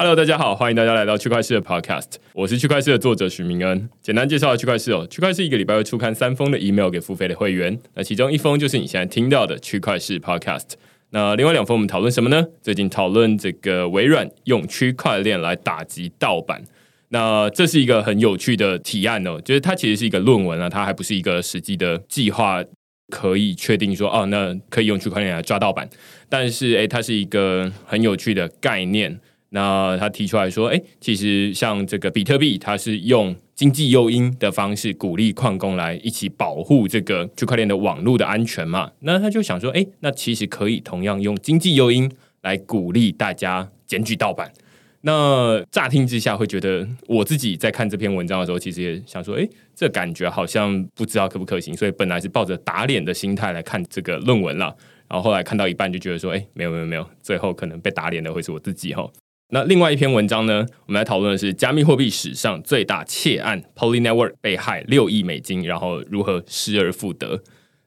[0.00, 3.90] Hello，大家好，欢迎大家来到区块市的 Podcast，我是区块市的作者许明恩。
[4.00, 10.70] 简单介绍区块市哦，区块市一个礼拜会出刊三封的 email 给付费的会员，那其中一封就是你现在听到的区块市 Podcast。
[11.10, 12.46] 那另外两封我们讨论什么呢？
[12.62, 16.64] 最近讨论这个微软用区块链来打击盗版，
[17.10, 22.64] 那这是一个很有趣的提案哦，就是它其实是一个论文啊，它还不是一个实际的计划，
[23.10, 25.86] 可以确定说哦，那可以用区块链来抓盗版，
[26.30, 29.20] 但是诶，它是一个很有趣的概念。
[29.52, 38.90] 那他提出来说，哎，其实像这个比特币，它是用经济诱因的方式鼓励矿工来一起保护这个区块链的网络的安全嘛。
[39.00, 42.10] 那他就想说，哎，那其实可以同样用经济诱因
[42.42, 44.52] 来鼓励大家检举盗版。
[45.00, 51.76] 那乍听之下会觉得，我自己在看这篇文章的时候，其实也想说，哎，这感觉好像不知道可不可行。
[51.76, 54.66] 所以本来是抱着打脸的心态来看这个论文了，
[55.08, 59.10] 然后后来看到一半就觉得说，哎，没有没有没有，最后可能被打脸的会是我自己哈。
[59.52, 60.64] 那另外一篇文章呢？
[60.86, 67.40] 我们来讨论的是加密货币史上最大窃案 ——Poly Network 被害六亿美金，然后如何失而复得。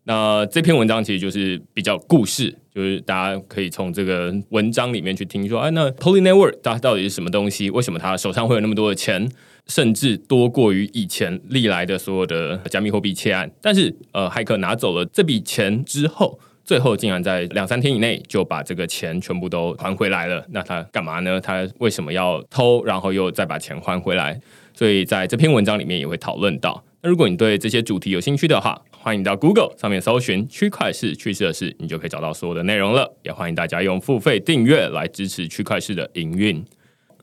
[0.04, 7.70] 那这篇文章其实就是比较故事，就是大家可以从这个文章里面去听说，哎，那 Poly Network 它到底是什么东西？
[7.70, 9.32] 为什么它手上会有那么多的钱，
[9.68, 13.50] 甚至多过于以前历来的所有的加密货币窃案？
[13.62, 16.38] 但是，呃，骇客拿走了这笔钱之后。
[16.66, 20.46] 最后竟然在两三天以内就把这个钱全部都还回来了。
[20.52, 21.40] 那他干嘛呢？
[21.42, 24.40] 他为什么要偷，然后又再把钱还回来？
[24.74, 26.82] 所以在这篇文章里面也会讨论到。
[27.02, 33.14] 那如果你对这些主题有兴趣的话，欢迎到 Google 上面搜寻“区块式趋势的事”，你就可以找到所有的内容了。
[33.24, 36.64] 也欢迎大家用付费订阅来支持区块式的营运。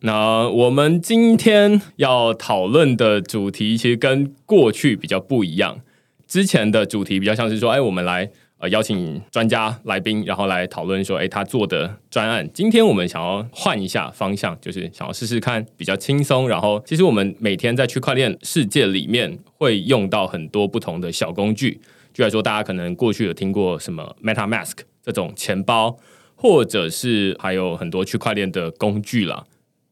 [0.02, 5.80] 那我们今天要讨论的主题其实跟过去比较不一样。
[6.26, 8.30] 之前的主题比较像是说，哎，我们来。
[8.60, 12.46] 呃，邀请专家来宾，然后来讨论说，哎，他做的专案。
[12.52, 16.46] 今天我们想要换一下方向，就是想要试试看比较轻松。
[16.46, 21.80] 然后，其实我们每天在区块链世界里面会用到很多不同的小工具。
[22.12, 24.72] 就来说，大家可能过去有听过什么 MetaMask
[25.02, 25.96] 这种钱包，
[26.34, 29.46] 或者是还有很多区块链的工具啦。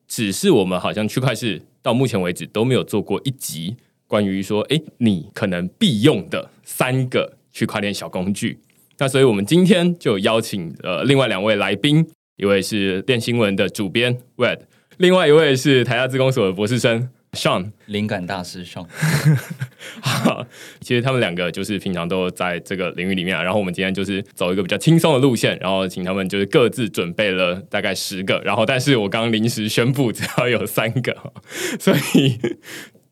[0.06, 7.37] 只是我们好像区块链到目前为止都没有做过一集关于说，哎，你可能必用的三个。
[7.52, 8.58] 区块链小工具，
[8.98, 14.60] 那所以我们今天就邀请呃另外两位来宾，一位是电新闻的主编 Wed，
[14.96, 18.86] 另外一位是台大自工所的博士生 Sean，灵感大师 Sean。
[20.80, 31.32] 其实他们两个就是平常都在这个领域里面，然后我们今天就是走一个比较轻松的路线，然后请他们就是各自准备了大概十个，然后但是我刚临时宣布只要有三个，
[31.78, 32.38] 所以。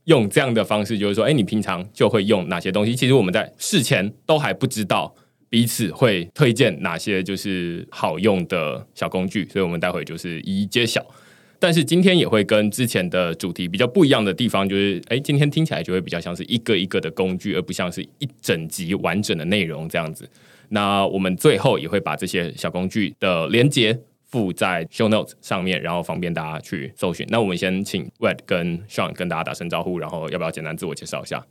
[0.06, 2.94] 用这样的方式，就是说，哎，你平常就会用哪些东西？
[2.96, 5.14] 其实我们在事前都还不知道
[5.48, 11.04] 彼此会推荐哪些就是好用的小工具，所以我们待会就是一一揭晓。
[11.58, 20.28] 但是今天也会跟之前的主题比较不一样的地方，就是哎，今天听起来就会比较像是一个一个的工具，而不像是一整集完整的内容这样子。
[20.68, 23.98] 那我们最后也会把这些小工具的连接。
[24.36, 27.26] 附在 show notes 上面，然后方便大家去搜寻。
[27.30, 31.42] 那我们先请 Wade 跟 Sean 跟大家打声招呼，然后要不要简单自我介绍一下？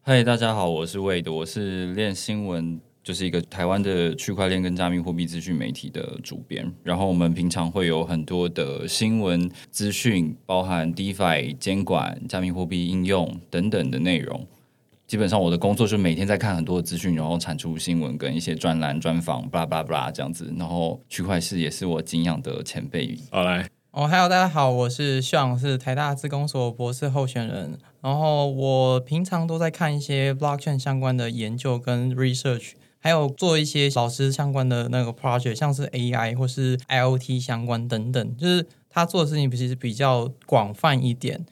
[0.00, 6.72] 嗨，大家好，我是 Wade，我是练新闻，就是一个台湾的区块链跟加密货币资讯媒体的主编。
[6.82, 14.46] 然后我们平常会有很多的新闻资讯，包含 DeFi 监管、加密货币应用等等的内容。
[15.06, 20.52] 基本上我的工作就每天在看很多资讯，然后产出新闻跟一些专栏专访，巴拉巴拉巴拉这样子。
[20.56, 23.18] 然后区块市也是我敬仰的前辈。
[23.30, 27.78] 好来哦，还有大家好，我是向，是台大自工所博士候选人。
[28.00, 41.44] 然后我平常都在看一些 blockchain 相关的研究跟 research，还有做一些老师相关的那个 project，像是 AI 或是 IOT 相关等等，就是他做的事情其实比较广泛一点。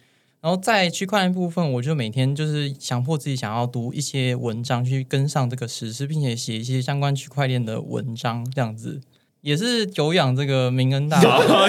[0.43, 9.01] 然后在区块链部分，我就每天就是强迫自己想要读一些文章，去跟上这个时事，并且写一些相关区块链的文章，这样子
[9.43, 11.69] 也是久仰这个明恩大 佬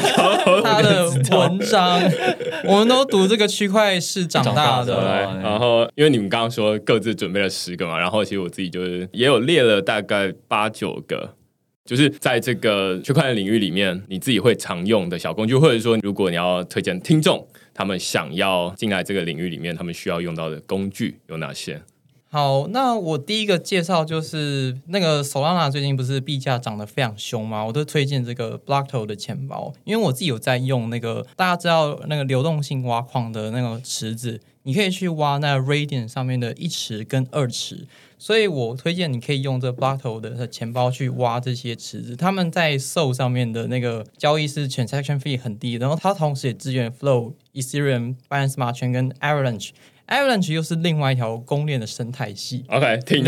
[0.64, 2.02] 他的文章，
[2.66, 11.36] 我们都读这个区块是长大的然后因为你们刚刚说各自准备了十个嘛，然后其实我自己就是也有列了大概八九个，
[11.86, 21.82] 就是在这个区块链领域里面，你自己会常用的小工具，或者说如果你要推荐听众，他们想要进来这个领域里面，他们需要用到的工具有哪些？
[22.30, 27.66] 好，那我第一个介绍就是那个 Solana 最近不是币价涨得非常凶吗？
[27.66, 37.86] 我都推荐这个 Blockto 的钱包，因为我自己有在用那个大家知道那个流动性挖矿的那个池子，你可以去挖那 Radian 上面的一池跟二池，
[38.24, 42.16] 所以我推荐你可以用这 Blockto 的钱包去挖这些池子。
[42.16, 49.72] 他们在 Sol 上面的那个交易是 transaction fee 很低，然后它同时也支援 Flow、Ethereum、Binance Smart Chain 跟 Avalanche。
[50.08, 53.26] Avalanche 又是另外一条公链的生态系，OK，听，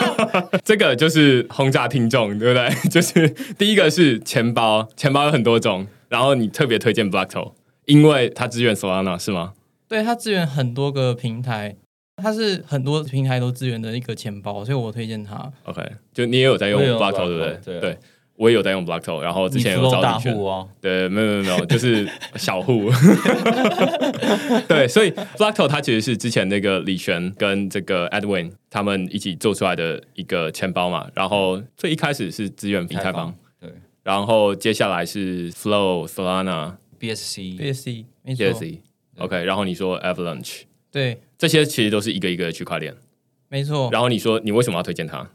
[0.64, 2.88] 这个就是轰炸听众，对不对？
[2.88, 7.52] 就是第一个是钱包，钱包有很多种，然后你特别推荐 Blackto，
[7.84, 9.52] 因为它支援 Solana 是吗？
[9.86, 11.76] 对它支援很多个平台，
[12.22, 15.52] 它是很多平台都支援的一个钱包，所以我推荐它。
[15.64, 15.82] OK，
[16.14, 17.80] 就你也有在用我也有 Blockto 对不对？
[17.80, 17.98] 对
[18.36, 22.90] 我也有在用 Blockto，然后之前有找李轩，户哦，对，没有没有没有， 就是小户。
[24.66, 33.70] 对，所以 Blockto 它其实是之前那个李璇跟这个 Edwin 他们一起做出来的一个钱包嘛，然后最一开始是支援以太坊，对
[34.02, 38.78] 然后接下来是 Flow、Solana、BSC BSC 没错，BSC。
[39.18, 42.94] OK，然后你说 Avalanche，对，这些其实都是一个一个的区块链。
[43.48, 43.88] 没错。
[43.90, 45.28] 然后你说你为什么要推荐它？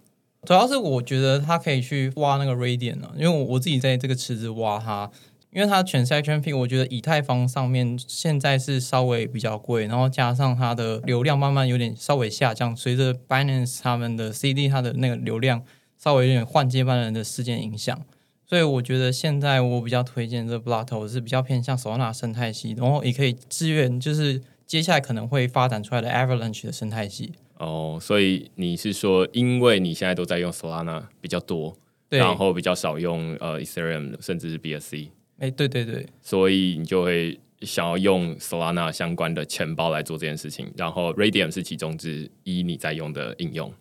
[0.44, 5.12] 主要是我觉得它可以去挖那个 Radiant 啊，因为我我自己在这个池子挖它，
[5.52, 15.64] 因为它 transaction fee 我觉得以太坊上面现在是稍微比较贵，然后加上它的流量慢慢有点稍微下降，随着 Binance 他们的 CD 它的那个流量
[15.98, 18.00] 稍微有点换接班人的事件影响。
[18.46, 27.32] 所以我觉得现在我比较推荐这 Blockto 是比较偏向 Solana 生态系，然后也可以支援就是接下来可能会发展出来的 Avalanche 的生态系。
[27.58, 31.76] 哦，所以你是说，因为你现在都在用 Solana 比较多，
[32.10, 35.08] 然后比较少用呃 Ethereum 甚至是 BSC，
[35.40, 40.72] 哎，对对对，所以你就会想要用 Solana 相关的钱包来做这件事情。
[40.76, 43.74] 然后 Radium 是其中之一你在用的应用。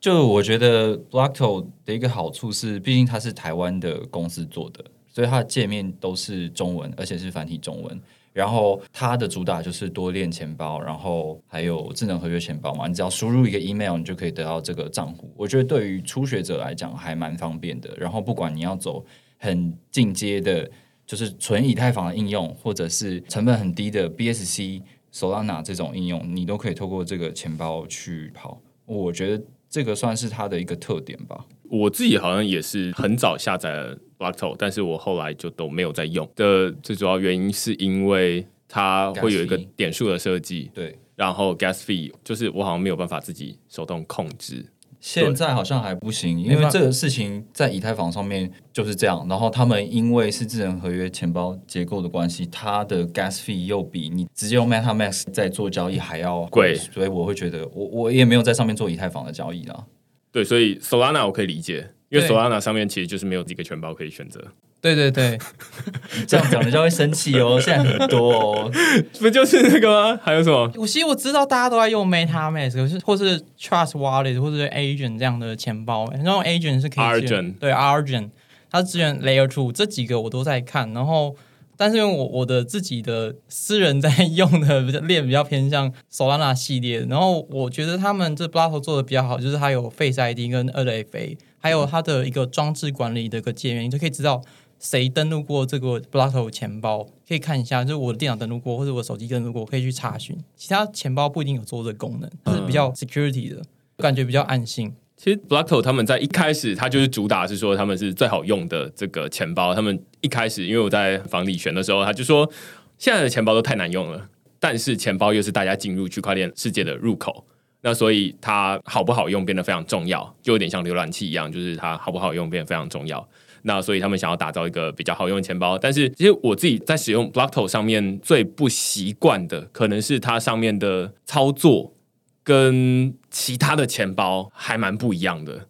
[0.00, 8.02] 就我觉得 Blockto 的一个好处是，毕竟它是台湾的公司做的，所以它的界面都是中文，而且是繁体中文。
[8.32, 15.30] 然后它的主打就是多链钱包，然后还有智能合约钱包嘛，你只要输入一个 email，你就可以得到这个账户。
[15.36, 17.94] 我觉得对于初学者来讲还蛮方便的。
[17.98, 19.04] 然后不管你要走
[19.38, 20.70] 很进阶的，
[21.04, 24.82] 就是纯以太坊的应用，或者是成本很低的 BSC、
[25.12, 28.58] Solana 这种应用，你都可以透过这个钱包去跑。
[28.86, 31.44] 我觉得这个算是它的一个特点吧。
[31.72, 36.70] 我自己好像也是很早下载了 Blockto，但是我后来就都没有在用的。
[36.82, 44.66] 最主要原因是因为它会有一个点数的设计，对，然后 gas fee 就是我好像没有办法自己手动控制。
[45.00, 49.26] 现在好像还不行，因为这个事情在以太坊上面就是这样。
[49.26, 59.86] 然后他们因为是智能合约钱包结构的关系，它的 gas fee 又比你直接用 MetaMask 在做交易还要贵所以我会觉得我我也没有在上面做以太坊的交易啦。
[60.32, 64.42] 对，所以 Solana 我可以理解，因为 Solana 上面其实就是没有几个钱包可以选择，
[64.80, 65.38] 对对对，
[66.26, 68.72] 这样讲人家会生气哦，现在很多哦。
[69.20, 70.20] 不就是那个吗？
[70.24, 70.72] 还有什么？
[70.76, 77.26] 我其实我知道大家都在用 MetaMask，可是或是 Trust Wallet 或者是 Agent 这样的钱包，然后 Agent 是可以
[77.60, 78.30] 对 Argent，
[78.70, 81.36] 它支援 Layer Two 这几个我都在看，然后。
[81.82, 94.40] 但是因为我我的自己的私人在用的比较 链比较偏向 Solana 系列，然后我觉得他们这 Blockto 做的比较好，就是它有 Face ID 跟 LFA，还有它的一个装置管理的一个界面，你就可以知道
[94.78, 100.38] 谁登录过这个 Blockto 钱包，可以看一下，就是我的电脑登录过，或者我手机登录过，可以去查询。
[100.56, 103.60] 其他钱包不一定有做这个功能，就是比较 security 的，
[103.96, 104.94] 感觉比较安心。
[105.22, 109.72] 其实 Blockto 他们在一开始，他就是主打是说他们是最好用的这个钱包。
[109.72, 112.50] 他们一开始，因为我在房里选的时候，他就说
[112.98, 117.46] 现在的钱包都太难用了，但是钱包又是大家进入区块链世界的入口，
[117.82, 123.24] 那所以它好不好用变得非常重要，就有点像浏览器一样，就是它好不好用变得非常重要。
[123.62, 131.94] 那所以他们想要打造一个比较好用的钱包，但是其实我自己在使用 Blockto 上面最不习惯的，可能是它上面的操作
[132.42, 135.68] 跟其他的钱包还蛮不一样的。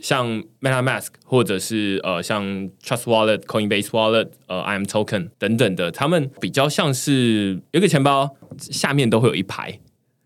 [0.00, 2.44] 像 MetaMask 或者是呃像
[2.82, 9.78] Trust Wallet、Coinbase Wallet、呃 IM Token 等等的，他们比较像是有一个钱包，下面都会有一排，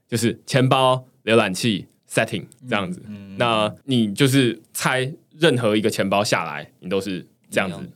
[0.08, 3.02] 就是钱包、浏览器、setting 这样子。
[3.36, 7.86] 那你就是猜任何一个钱包下来，你都是这样子。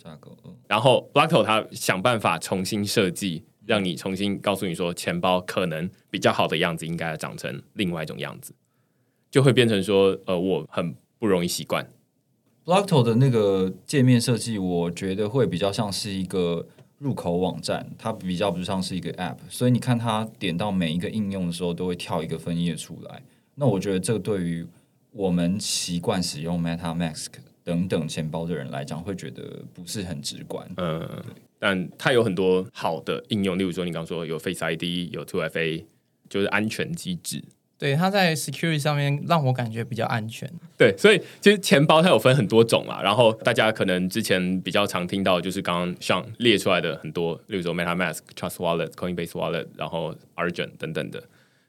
[0.69, 8.55] 然后 Blockto 它想办法重新设计，让你重新告诉你说，钱包可能比较好的样子应该要长成另外一种样子，
[9.31, 11.89] 就会变成说，呃，我很不容易习惯。
[12.65, 16.67] Blockto 的那个界面设计，我觉得会比较像是一个
[16.99, 23.23] 入口网站，它比较不像是一个 App，所以你看它点到每一个应用的时候，都会跳一个分页出来。
[23.57, 24.65] 那我觉得这个对于
[25.11, 27.29] 我们习惯使用 MetaMask
[27.65, 30.65] 等等钱包的人来讲，会觉得不是很直观。
[30.77, 31.09] 嗯，
[31.65, 35.85] 但它有很多好的应用，例如说你刚刚说有 Face ID，有 Two FA，
[36.29, 37.41] 就是安全机制。
[37.79, 40.51] 对，它在 security 上面让我感觉比较安全。
[40.77, 51.23] 对，所以其实钱包它有分很多种啦，然后大家可能之前比较常听到就是刚刚像列出来的很多，例如说 MetaMask、Trust Wallet、Coinbase Wallet，然后 Argent 等等的。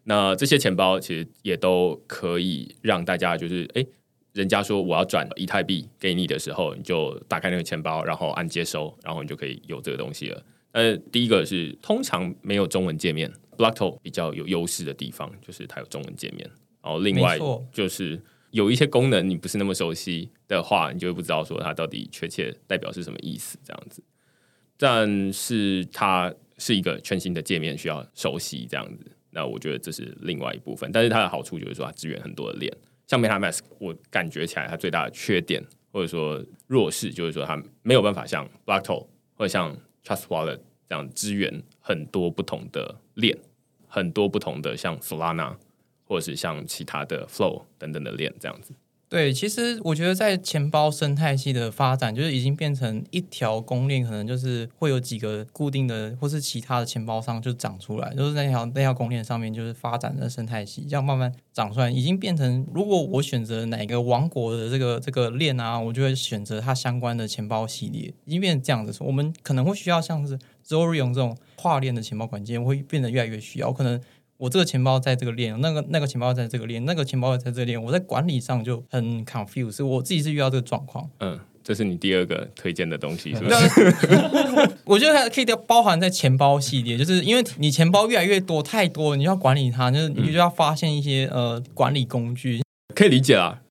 [0.06, 3.86] 那这些钱包其实也都可以让大家就是，诶，
[4.34, 10.44] 人家说我要转以太币给你的时候，你就打开那个钱包，然后按接收，然后你就可以有这个东西了。
[10.72, 16.50] 呃，第一个是通常没有中文界面，Blockto 比较有优势的地方就是它有中文界面，
[16.82, 17.38] 然后另外
[17.72, 24.04] 就是有一些功能你不是那么熟悉的话，你就会不知道说它到底确切代表是什么意思这样子。
[24.76, 29.06] 但是它是一个全新的界面，需要熟悉这样子。
[29.30, 32.76] 那我觉得这是另外一部分，但是它的好处就是说它支援很多的链，
[33.08, 43.38] 像 MetaMask，我感觉起来它最大的缺点或者说弱势就是说它没有办法像 b l a c k t o l 或者像 Trust Wallet 这样支援很多不同的链，
[43.88, 45.56] 很多不同的像 Solana
[46.06, 48.74] 或者是像其他的 Flow 等等的链这样子。
[49.14, 68.98] 对，其实我觉得在钱包生态系的发展，就是已经变成一条公链，可能就是会有几个固定的，或是其他的钱包商就长出来，就是那条那条公链上面就是发展的生态系，这样慢慢长出来，已经变成如果我选择哪个王国的这个这个链啊，我就会选择它相关的钱包系列，已经变成这样子。
[69.02, 74.02] 我们可能会需要像是 Zorion 这种跨链的钱包管件，会变得越来越需要，可能。
[74.44, 81.10] 我这个钱包在这个链，那个那个钱包在这个链，那个钱包在这个链，我在管理上就很 confused，我自己是遇到这个状况。
[81.22, 83.56] 嗯，这是你第二个推荐的东西，是不是？
[84.84, 92.62] 我觉得它可以包含在钱包系列，就是因为你钱包越来越多，太多，你要管理它，就是你就要发现一些呃管理工具。
[92.94, 93.62] 可以理解啦。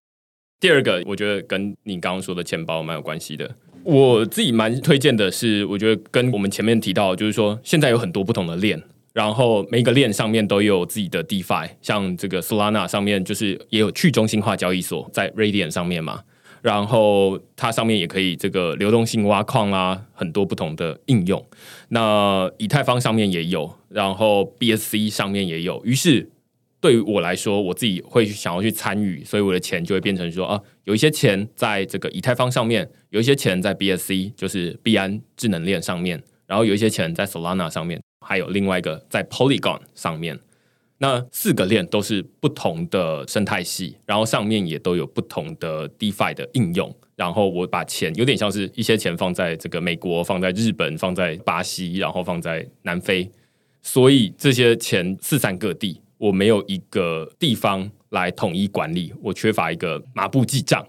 [0.59, 3.57] 第二个，我觉得跟你刚刚说的钱包蛮有关系的。
[3.85, 16.23] 我自己蛮推荐的是，我觉得跟我们前面提到，就是说现在有很多不同的链，然后每个链上面都有自己的 DeFi，像这个 Solana 上面就是也有去中心化交易所，在 Radian 上面嘛，
[16.63, 21.45] 然后它上面也可以这个流动性挖矿啊，很多不同的应用。
[21.89, 26.31] 那以太坊上面也有，然后 BSC 上面也有，于是
[26.81, 40.39] 对于我来说，我自己会想要去参与，所以我的钱就会变成说啊，有一些钱在这个以太坊上面，有一些钱在 BSC，就是币安智能链上面，然后有一些钱在 Solana 上面，还有另外一个在 Polygon 上面。
[40.99, 46.95] 那四个链都是不同的生态系，然后上面也都有不同的 DeFi 的应用。
[47.17, 53.29] 然后我把钱有点像是一些钱放在这个美国，放在日本，放在巴西，然后放在南非，
[53.83, 60.87] 所以这些钱四散各地，我没有一个地方来统一管理，我缺乏一个麻布记账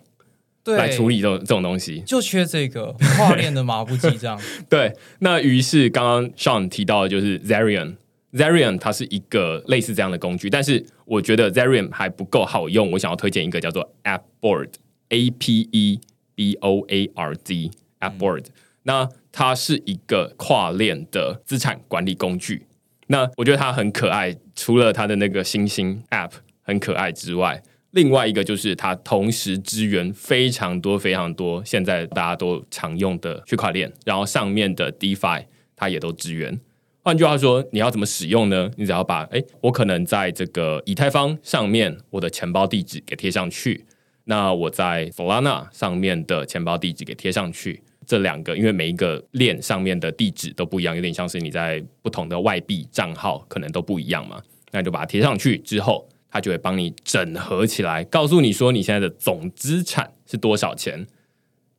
[0.63, 2.01] 对，来处理这种这种东西。
[2.01, 4.39] 就缺这个跨链的麻布机这样。
[4.69, 7.95] 对，那于是刚刚 Sean 提到的就是 Zerion。
[8.33, 16.01] Zerion 它是一个类似这样的工具，但是我觉得 Zerion 还不够好用，我想要推荐一个叫做 Appboard，A P E
[16.33, 18.45] B O A R D Appboard、
[18.81, 22.65] 那它是一个跨链的资产管理工具。
[23.05, 26.31] 那我觉得它很可爱，除了它的那个星星 App
[26.63, 27.61] 很可爱之外，
[27.93, 35.45] 另外一个就是它同时支援非常多非常多现在大家都常用的区块链，然后上面的 DeFi
[35.75, 36.59] 它也都支援。
[37.03, 38.71] 换句话说，你要怎么使用呢？
[38.77, 43.85] 你只要把哎，我可能在这个以太坊上面我的钱包地址给贴上去，
[44.23, 47.83] 那我在 Solana 上面的钱包地址给贴上去。
[48.07, 54.41] 这两个，因为每一个链上面的地址都不一样，有点像是你在不同的外币账号可能都不一样嘛。
[54.71, 61.05] 那你就把它贴上去之后，它就会帮你整合起来，告诉你说你现在的总资产是多少钱。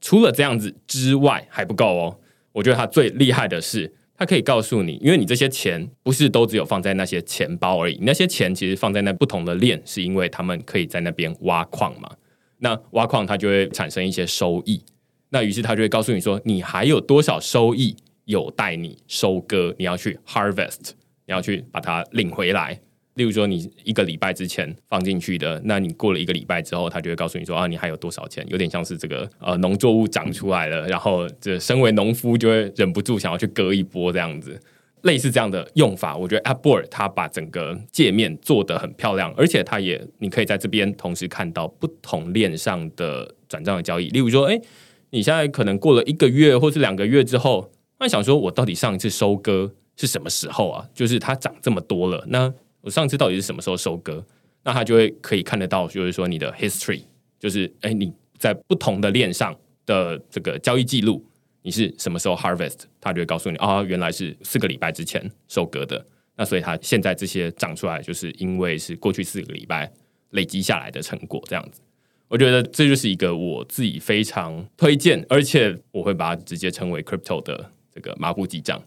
[0.01, 2.21] 除了这样子之外还不够哦，
[2.53, 12.09] 我觉得它最厉害的是，它可以告诉你，因为你这些钱不是都只有放在那些钱包而已，那些钱其实放在那不同的链，是因为他们可以在那边挖矿嘛。
[12.59, 14.81] 那挖矿它就会产生一些收益，
[15.31, 17.97] 那于是它就会告诉你说，你还有多少收益
[18.27, 20.93] 有待你收割，你要去 harvest，
[21.27, 22.81] 你要去把它领回来。
[23.15, 28.45] 例如说，你一个礼拜之前放进去的，那你过了一个礼拜之后，他就会告诉你说啊，你还有多少钱？
[28.49, 34.61] 有点像是这个呃农作物长出来了，然后这身为农夫就会忍不住想要去割一波这样子，
[35.03, 36.17] 类似这样的用法。
[36.17, 44.09] 我觉得 Apple 它把整个界面做得很漂亮，而且它也你可以在这边同时看到不同链上的转账的交易。
[44.09, 44.61] 例如说，哎，
[45.11, 50.89] 你现在可能过了一个月或是两个月之后，那想说我到底上一次收割是什么时候啊？
[50.93, 52.53] 就是它涨这么多了，那
[52.85, 54.23] 我上次到底是什么时候收割？
[54.63, 57.03] 那他就会可以看得到，就是说你的 history，
[57.41, 61.25] 就是哎你在不同的链上的这个交易记录，
[61.63, 66.05] 你是什么时候 harvest，他就会告诉你啊，原来是四个礼拜之前收割的。
[66.37, 69.91] 那所以它现在这些长出来，就是因为是过去四个礼拜
[70.31, 71.81] 累积下来的成果，这样子。
[72.29, 78.83] 我觉得这就是一个我自己非常推荐，而且我会把它直接称为 crypto 的这个麻布记账。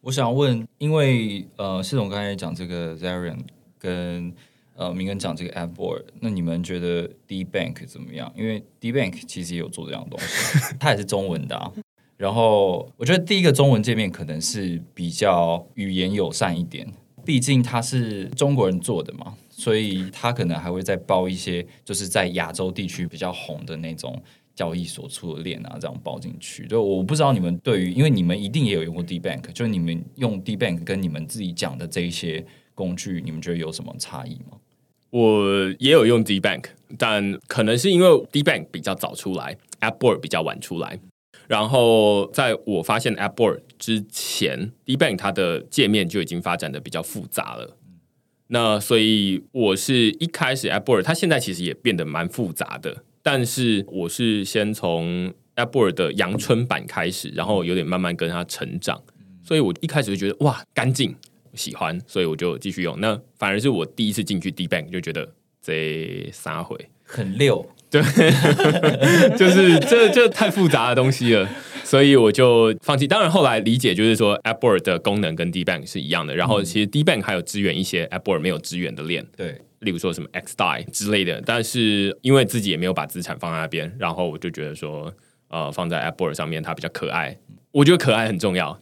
[0.00, 3.38] 我想问，因为呃，系统刚才讲这个 Zarian
[3.78, 4.32] 跟
[4.76, 8.32] 呃明根讲这个 AppBoard，那你们觉得 D Bank 怎么样？
[8.36, 11.56] 因为 D Bank 其实也有做这样东西，它也是中文的。
[11.56, 11.72] 啊。
[12.16, 16.86] 然后我觉得第一个中文界面可能是比较语言友善一点，
[17.24, 24.20] 毕竟它是中国人做的嘛，所以它可能还会再包一些就是在亚洲地区比较红的那种。
[24.58, 34.58] 交易所出的链啊，这样包进去，就我不知道你们对于，因为你们一定也有用过 D Bank，就是你们用 D Bank 跟你们自己讲的这一些工具，你们觉得有什么差异吗？
[35.10, 35.46] 我
[35.78, 36.64] 也有用 D Bank，
[36.98, 40.98] 但可能是因为 D Bank 比较早出来，AppBoard 比较晚出来。
[41.46, 47.76] 然后在我发现 AppBoard 之前，D Bank 它的界面就已经发展的比较复杂了。
[48.48, 53.04] 那所以我是一开始 AppBoard，它现在其实也变得蛮复杂的。
[53.30, 58.98] 但是我是先从 AppBoard 的阳春版开始，然后有点慢慢跟它成长，
[59.44, 61.14] 所以我一开始就觉得哇干净，
[61.52, 62.98] 喜欢，所以我就继续用。
[63.00, 65.30] 那反而是我第一次进去 D Bank 就觉得
[65.60, 68.00] 这三回很溜， 对，
[69.36, 71.46] 就是这这太复杂的东西了。
[71.84, 73.06] 所以我就放弃。
[73.06, 76.34] 当然后来理解就是说，AppBoard 的功能跟 D Bank 是一样的。
[76.34, 81.42] 然后其实 D Bank 还有支援一些 AppBoard 没有支援的链，对，例如说什么 x die 之类的。
[81.44, 85.12] 但是因为自己也没有把资产放在那边，然后我就觉得说，
[85.48, 87.38] 呃，放在 Apple 上面它比较可爱。
[87.70, 88.80] 我觉得可爱很重要。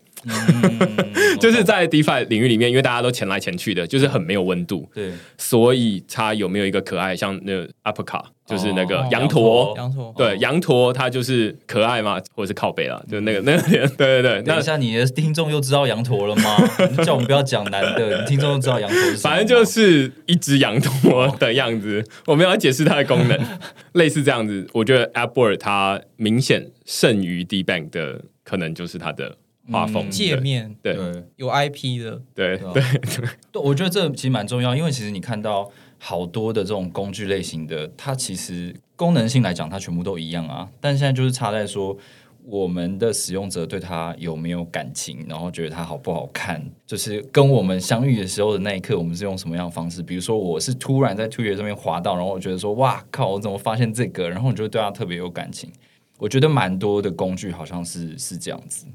[1.40, 4.88] 就是在 DeFi 领域里面，因为大家都前来前去的，就是很没有温度。
[4.94, 7.52] 对，所以它有没有一个可爱，像那
[7.85, 14.42] Uppercut，就是那个羊驼，羊驼，对，羊驼它就是可爱嘛，或者是靠背了，就那个那个，对对对。
[14.42, 16.57] 等一下，你的听众又知道羊驼了吗？
[17.05, 22.02] 叫我们不要讲男的，你听众又知道羊驼是反正就是一只羊驼的样子。
[22.26, 23.38] 我们要解释它的功能，
[23.92, 24.66] 类似这样子。
[24.72, 29.37] 我觉得 AppBoard 它明显胜于 DBank 的，可能就是它的。
[29.70, 30.96] 画风界面对
[31.37, 32.83] 有 IP 的对对
[33.52, 40.68] 对，我觉得这其实蛮重要，因为其实你看到好多的这种工具类型的，它其实功能性来讲，它全部都一样啊。
[40.81, 41.96] 但现在就是差在说，
[42.44, 50.02] 我们的使用者对它有没有感情，然后觉得它好不好看，就是跟我们相遇的时候的那一刻，我们是用什么样的方式？
[50.02, 54.29] 比如说，我是突然在 Twitter 上面滑到，然后我觉得说，哇靠，我怎么发现这个？
[54.31, 55.72] 然后你就对它特别有感情。
[56.18, 58.87] 我觉得蛮多的工具好像是是这样子。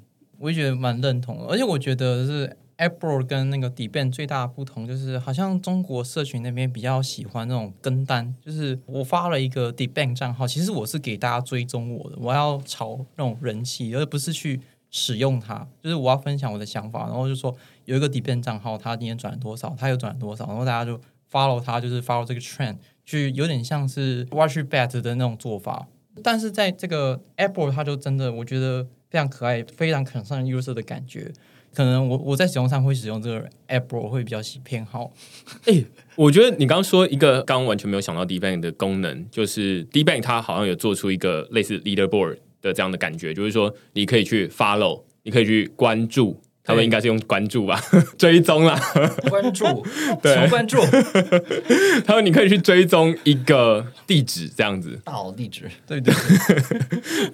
[0.41, 18.09] 我也觉得蛮认同的，而且我觉得是 Apple 跟那个 d e b a n 最大的不同，就是好像中国社群那边比较喜欢那种跟单，就是我发了一个 d e b a n 账号，其实我是给大家追踪我的，我要炒那种人气，而不是去使用它，就是我要分享我的想法，然后就说有一个
[18.09, 20.99] d e b a n 账号，他今天转了多少，他又转了多少，然后大家就
[21.31, 25.87] follow 他，就是 follow 这个 trend，就有点像是 watch bet 的那种做法，
[26.23, 28.87] 但是在这个 Apple，它就真的我觉得。
[29.11, 31.31] 非常可爱，非常可上 user 的感觉。
[31.73, 35.13] 可能我我在使用上会使用这个 App，我会比较喜偏好。
[35.67, 35.83] 哎，
[36.15, 46.41] 我觉得你刚刚说一个刚完全没有想到 D Bank 的功能，就是 D Bank 它好像有做出一个类似 leaderboard 的这样的感觉，就是说你可以去 follow，你可以去关注。
[46.71, 47.79] 他们应该是用关注吧，
[48.17, 48.79] 追踪啦，
[49.29, 49.65] 关注，
[50.23, 50.77] 对，关注。
[52.05, 56.13] 他说你可以去追踪一个地址，这样子，大佬地址，对对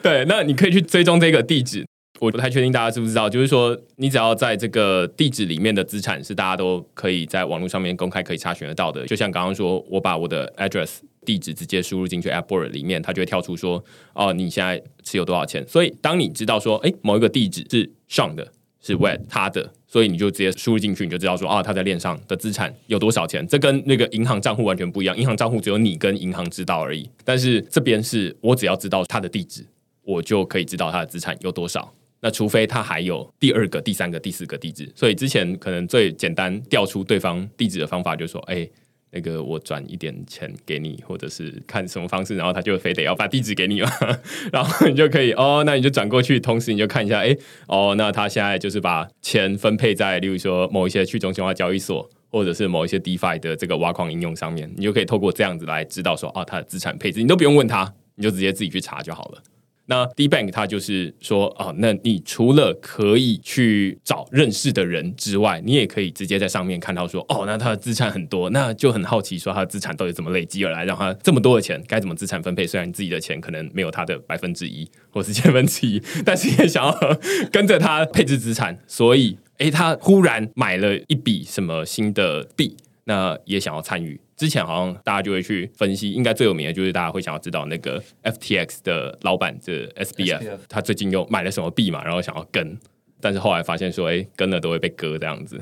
[0.01, 0.25] 对。
[0.25, 1.85] 那你可以去追踪这个地址，
[2.19, 9.05] 我不太确定大家知不知道，就是说你只要在这个地址里面的资产是大家都可以在网络上面公开可以查询得到的。
[9.05, 15.63] 就像刚刚说，我把我的 address 地址直接输入进去 AppBoard 里面，它就会跳出说，哦，你现在持有多少钱？
[15.67, 18.51] 所以当你知道说，哎，某一个地址是上的。
[18.87, 23.45] 是 Web 他的，所以你就直接输入进去，你就知道说啊，他在链上的资产有多少钱。
[23.45, 27.09] 这跟那个银行账户完全不一样，银行账户只有你跟银行知道而已。
[27.25, 29.65] 但是这边是我只要知道他的地址，
[30.03, 31.93] 我就可以知道他的资产有多少。
[32.21, 38.67] 那除非他还有第二个、第三个、第四个地址，所以之前可能最简单调出对方地址的方法，就是说，哎、
[39.11, 43.89] 那个我转一点钱给你，或者是看什么方式，然后他就非得要把地址给你嘛，
[44.51, 47.35] 然后你就可以哦，那你就转过去，同时你就看一下，哎、
[47.67, 52.09] 哦，那他现在就是把钱分配在，例如说某一些去中心化交易所。
[52.29, 59.41] 或者是某一些 DeFi 的这个挖矿应用上面，你就可以透过这样子来知道说，哦，他的资产配置，你都不用问他，你就直接自己去查就好了。
[59.89, 72.67] 那 D Bank 它就是说，哦，那你除了可以去找认识的人之外，你也可以直接在上面看到说，哦，那他的资产很多，那就很好奇说他的资产到底怎么累积而来，让他这么多的钱该怎么资产分配？
[72.67, 77.17] 虽然你自己的钱可能没有他的百分之一或是千分之一， 但是也想要
[77.51, 84.19] 跟着他配置资产，所以，诶，他忽然买了一笔什么新的币，那也想要参与。
[84.37, 92.77] 之前好像大家就会去分析，应该最有名的就是大家会想要知道那个 FTX 的老板这 SBF，SBF 他最近又买了什么币嘛，然后想要跟，
[93.19, 95.59] 但是后来发现说，哎、跟了都会被割这样子，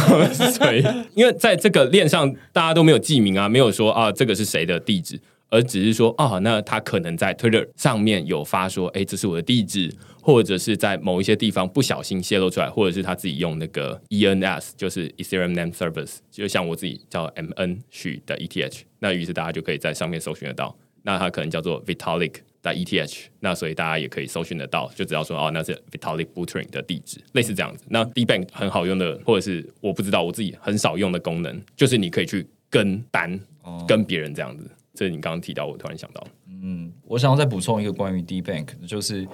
[0.56, 0.82] 所以
[1.14, 5.20] 因为在这个链上大家都没有记名啊，没有说啊这个是谁的地址，
[5.54, 9.88] 而只是说哦，那他可能在 Twitter 上面有发说，哎、这是我的地址，
[10.20, 20.76] 或者是在某一些地方不小心泄露出来，或者是他自己用那个 ENS，就是 Ethereum Name Service，就像我自己叫 MN 许的 ETH，那于是大家就可以在上面搜寻得到。
[21.04, 27.84] 那它可能叫做 Vitalik 的 ETH，那所以大家也可以搜寻得到，就只要说哦，那是 Vitalik Buterin 的地址，类似这样子。
[27.88, 33.38] 那 D Bank 很好用的，或者是我不知道我自己很少用的功能，就是你可以去跟单，
[33.86, 34.68] 跟别人这样子。
[34.94, 39.26] 这你刚刚提到，我突然想到，嗯我想要再补充一个关于 D Bank，就是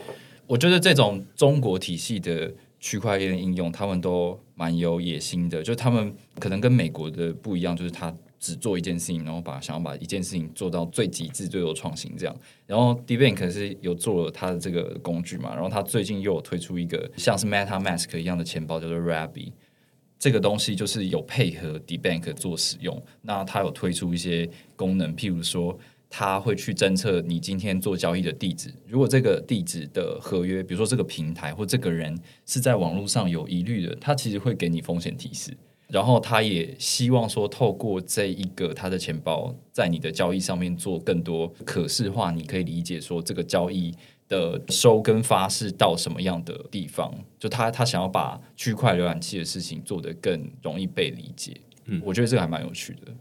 [0.46, 12.35] 我觉得这种中国体系的区块链应用，他们都蛮有野心的，就他们可能跟美国的不一样，就是他只做一件事情，然后把想要把一件事情做到最极致、最有创新这样。
[12.66, 19.53] 然后 D Bank 是有做了它的这个工具嘛，然后它最近又有推出一个像是 MetaMask 一样的钱包，叫做 Rabby。
[20.20, 25.76] 这个东西就是有配合 DeBank 做使用，那它有推出一些功能，譬如说，
[26.11, 28.70] 它会去侦测你今天做交易的地址。
[28.87, 35.56] 如果这个地址的合约，比如说这个平台或这个人是在网络上有疑虑的，它其实会给你风险提示。
[35.88, 43.92] 然后他也希望说，透过这一个他的钱包，在你的交易上面做更多可视化，你可以理解说这个交易
[44.31, 47.14] 的收跟发是到什么样的地方。
[47.38, 51.55] 就他他想要把区块浏览器的事情做得更容易被理解。
[51.85, 53.12] 嗯，我觉得这个还蛮有趣的。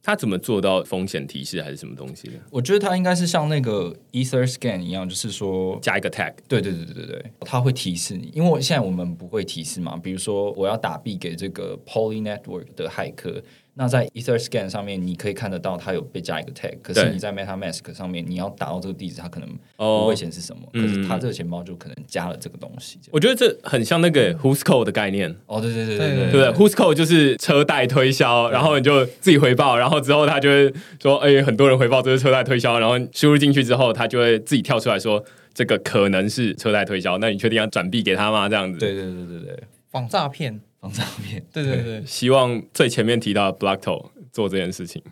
[0.00, 2.34] 他怎么做到风险提示还是什么东西的？
[2.50, 13.42] 我觉得他应该是像那个 EtherScan 一样，就是说加一个 tag，对对对对对，他会提示你，因为我现在我们不会提示嘛，比如说我要打币给这个 Poly Network 的骇客，
[13.80, 20.00] 那在 EtherScan 上面你可以看得到它有被加一个 tag，可是你在 MetaMask 上面你要打到这个地址，它可能哦。
[20.02, 22.98] 不会显示什么，可是它嗯这个钱包就可能加了这个东西。
[23.12, 38.48] 我觉得这很像那个 Who's Call 的概念，哦，对对对对对对不对？Who's Call 就是车贷推销，然后你就自己回报，然后之后他就会说，哎，很多人回报这是车贷推销，然后输入进去之后，他就会自己跳出来说，这个可能是车贷推销，那你确定要转币给他吗？
[38.48, 42.04] 这样子，对对对对对，仿诈骗，防诈骗，对对对。
[42.06, 45.02] 希望最前面提到的 Blockto 做这件事情，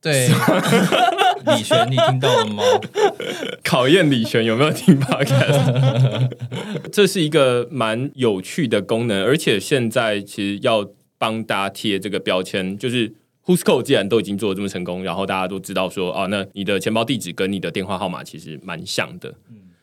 [0.00, 0.28] 对，
[1.46, 2.62] 李璇，你听到了吗？
[3.64, 6.30] 考验李璇有没有听 Podcast。
[6.92, 13.08] 这是一个蛮有趣的功能，而且现在其实要帮大家贴这个标签，就是
[13.46, 19.34] Who's Code 既然都已经做的这么成功，然后大家都知道说，哦，那你的钱包地址跟你的电话号码其实蛮像的。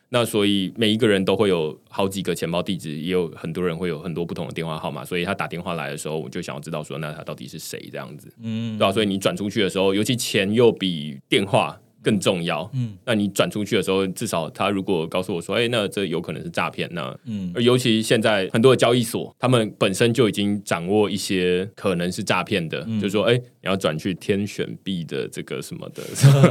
[0.09, 8.31] 那所以每一个人都会有好几个钱包地址，也有很多人会有很多不同的电话号码，所以他打电话来的时候，我就想要知道说，那他到底是谁这样子。
[8.41, 12.69] 嗯，对啊，所以你转出去的时候，尤其钱又比电话更重要。
[12.73, 26.01] 嗯，那你转出去的时候，至少他如果告诉我说，哎、那这有可能是诈骗，那嗯，而尤其现在很多的交易所，他们本身就已经掌握一些可能是诈骗的，就是说，哎、你要转去天选币的这个什么的，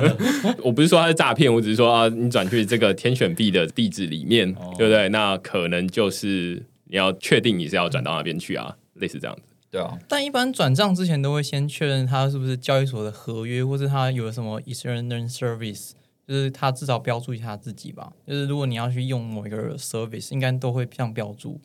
[0.62, 5.09] 我不是说它是诈骗，我只是说啊，你转去这个天选币的地址里面，对不对？
[5.09, 9.56] 那可能就是你要确定你是要转到那边去啊，类似这样子。
[9.77, 15.93] 对啊，但一般转账之前都会先确认他是不是交易所的合约，或是他有什么 Ethereum Service，
[16.27, 18.12] 就是他至少标注一下自己吧。
[18.27, 21.61] 就是如果你要去用某一个 service，应该都会这样标注。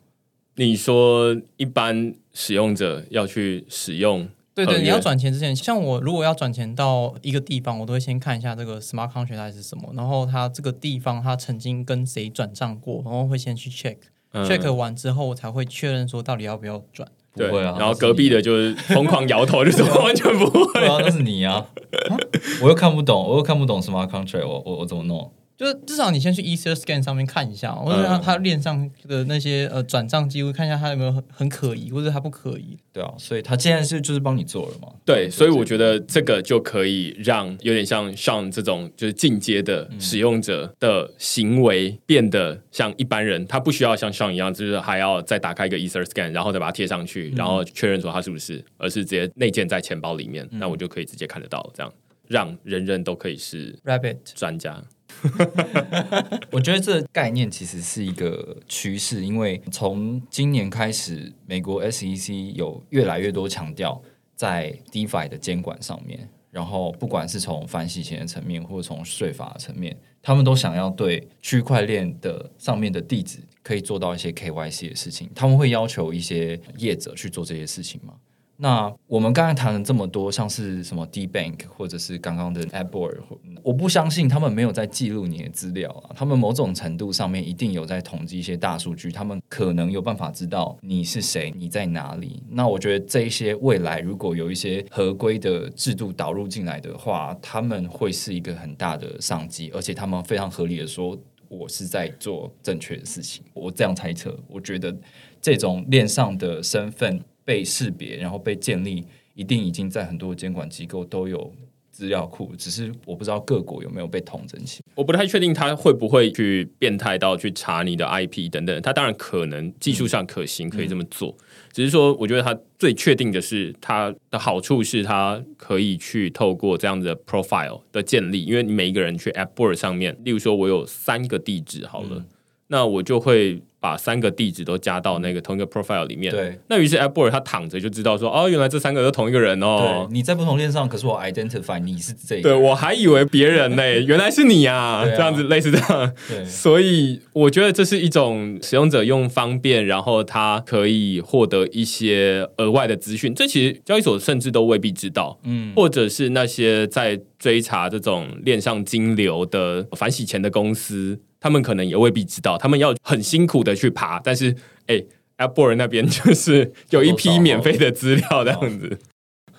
[0.56, 13.96] 你说一般使用者要去使用对对，你要转钱之前，像我如果要转钱到一个地方，我都会先看一下这个 smart contract 它是什么，然后它这个地方它曾经跟谁转账过，然后会先去 check，check、
[14.32, 17.10] 嗯 check 完之后，我才会确认说到底要不要转。
[17.34, 20.80] 对，不会啊然后隔壁的就是疯狂摇头，就说 完全不会。
[20.80, 21.64] 对啊，那是你啊！
[22.62, 25.32] 我又看不懂，我又看不懂 smart contract，我我我怎么弄？
[25.62, 32.76] 就是至少你先去 EtherScan 上面看一下，或者他他链上的那些呃转账记录，看一下他有没有很很可疑，或者他不可疑。
[32.92, 34.88] 对啊，所以他现在是就是帮你做了嘛？
[35.04, 51.92] 对，所以我觉得这个就可以让有点像像这种就是进阶的使用者的行为变得像一般人，他不需要像上一样，就是还要再打开一个 EtherScan，然后再把它贴上去，然后确认说他是不是，而是直接内建在钱包里面，那我就可以直接看得到，这样
[52.26, 54.82] 让人人都可以是 Rabbit 专家。
[56.50, 64.02] 我觉得这个概念其实是一个趋势，因为从今年开始，美国 SEC 有越来越多强调
[64.34, 78.14] 在 DeFi 的监管上面，然后不管是从反洗钱的层面，或者从税法的层面，他们都想要对区块链的上面的地址可以做到一些 KYC 的事情，他们会要求一些业者去做这些事情吗？
[78.62, 83.20] 那我们刚才谈了这么多，像是什么 D Bank 或者是刚刚的 a p p o r
[83.60, 86.14] 我不相信他们没有在记录你的资料啊。
[86.14, 92.40] 他们某种程度上面一定有在统计一些大数据，他们可能有办法知道你是谁，你在哪里。
[92.48, 103.42] 那我觉得这一些未来如果有一些合规的制度导入进来的话，他们会是一个很大的商机，而且他们非常合理的说，我是在做正确的事情。
[103.54, 104.96] 我这样猜测，我觉得
[105.40, 107.20] 这种链上的身份。
[107.44, 111.52] 被识别，然后被建立，一定已经在很多监管机构都有
[111.90, 114.82] 资料库，只是我不知道各国有没有被统整起。
[114.94, 118.82] 我不太确定他会不会去变态到去查你的 IP 等等。
[118.82, 121.36] 他当然可能技术上可行，可以这么做。
[121.72, 132.24] 只是说，我觉得他最确定的是，它的好处是它可以去透过这样的 profile 的建立，因为你每一个人去 AppBoard 上面，例如说我有三个地址，好了，
[132.68, 133.62] 那我就会。
[133.82, 136.32] 把三个地址都加到那个同一个 profile 里面。
[136.32, 140.06] 对，那于是 Apple 他躺着就知道说，哦，原来这三个都同一个人哦。
[140.08, 142.42] 对，你在不同链上，可是我 identify 你是这个。
[142.42, 146.14] 对我还以为别人呢， 原来是你啊，这样子类似这样。
[146.28, 153.34] 对，所以我觉得这是一种使用者用方便，然后他可以获得一些额外的资讯。
[153.34, 161.18] 这其实交易所甚至都未必知道，嗯，或者是那些在追查这种链上金流的反洗钱的公司。
[161.42, 164.54] 他们可能也未必知道，他们要很辛苦的去爬，但是，
[164.86, 165.02] 哎
[165.38, 168.96] ，AppBoard 那边就是有一批免费的资料这样子。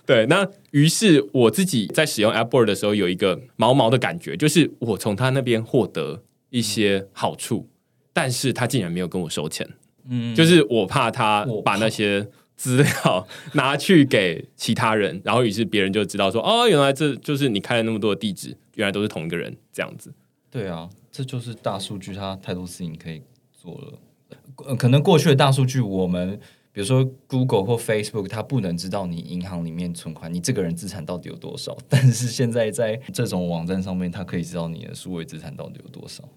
[0.05, 7.67] 对，那于是我自己在使用 AppBoard 的时候，有一个毛毛的感觉，就是我从他那边获得一些好处，
[8.13, 9.67] 但是他竟然没有跟我收钱。
[10.09, 20.13] 嗯，就是我怕他把那些资料拿去给其他人，然后于是别人就知道说，哦，原来这就是你开了那么多的地址，原来都是同一个人这样子。
[20.53, 20.87] 对啊。
[21.11, 24.75] 这就是大数据，它太多事情可以做了。
[24.75, 26.39] 可能过去的大数据，我们
[26.71, 31.77] 比如说 Google 或 Facebook，它不能知道你银行里面存款，你这个人资产到底有多少。
[31.87, 36.27] 但是现在在这种网站上面，它可以知道你的数位资产到底有多少。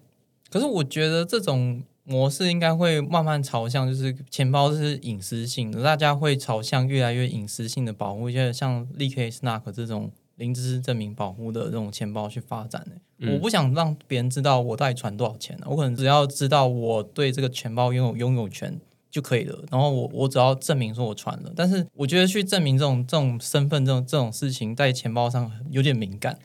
[0.51, 10.11] 可是我觉得这种模式应该会慢慢朝向，就是钱包是隐私性的，大家会朝向越来越隐私性的保护，就像 l e k Snark 这种。
[10.37, 13.29] 零知识证明保护的这种钱包去发展呢？
[13.31, 19.63] 我不想让别人知道我到底传多少钱，我可能只要知道我对这个钱包拥有拥有权就可以了。
[19.71, 26.37] 然后我我只要证明说我传了，但是我觉得去证明这种这种身份这种这种事情在钱包上有点敏感，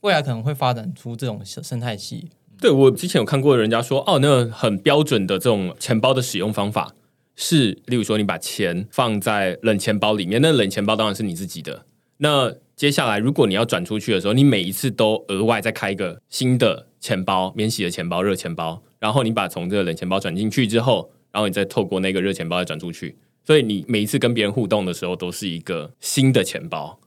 [0.00, 2.30] 未来可能会发展出这种生态系。
[2.58, 6.94] 对我之前有看过人家说，哦，那个很标准的这种钱包的使用方法
[7.36, 11.84] 是，例如说你把钱放在冷钱包里面，那冷钱包当然是你自己的。
[12.18, 26.98] 那接下来，如果你要转出去的时候，你每一次都额外再开一个新的钱包，免洗的钱包、热钱包，然后你把从这个冷钱包转进去之后，然后你再透过那个热钱包再转出去，所以你每一次跟别人互动的时候，都是一个新的钱包。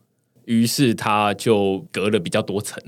[0.46, 2.82] 于是它就隔了比较多层，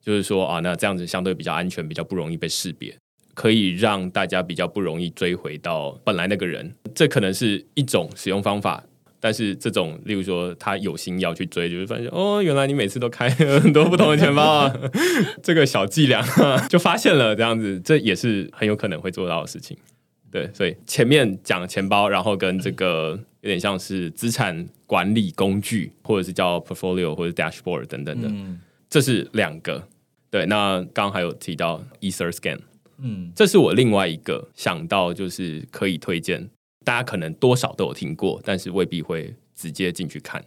[0.00, 2.96] 就是说啊，那这样子相对比较安全，比较不容易被识别，
[3.34, 6.74] 可以让大家比较不容易追回到本来那个人。
[6.94, 8.82] 这可能是一种使用方法。
[9.26, 14.72] 但是这种，例如说他有心要去追，就是发现哦，原来你每次都开很多不同的钱包啊，
[15.42, 16.24] 这个小伎俩
[16.68, 19.76] 就发现了，这样子这也是很有可能会做到的事情。
[20.30, 28.30] 对，所以前面讲钱包，然后跟这个有点像是资产管理工具，或者是叫 portfolio 或者 dashboard 等等的，
[28.88, 29.82] 这是两个。
[30.30, 32.60] 对，那刚还有提到 EtherScan，
[33.02, 36.48] 嗯，这是我另外一个想到就是可以推荐。
[36.86, 40.44] 大家可能多少都有听过，但是未必会直接进去看。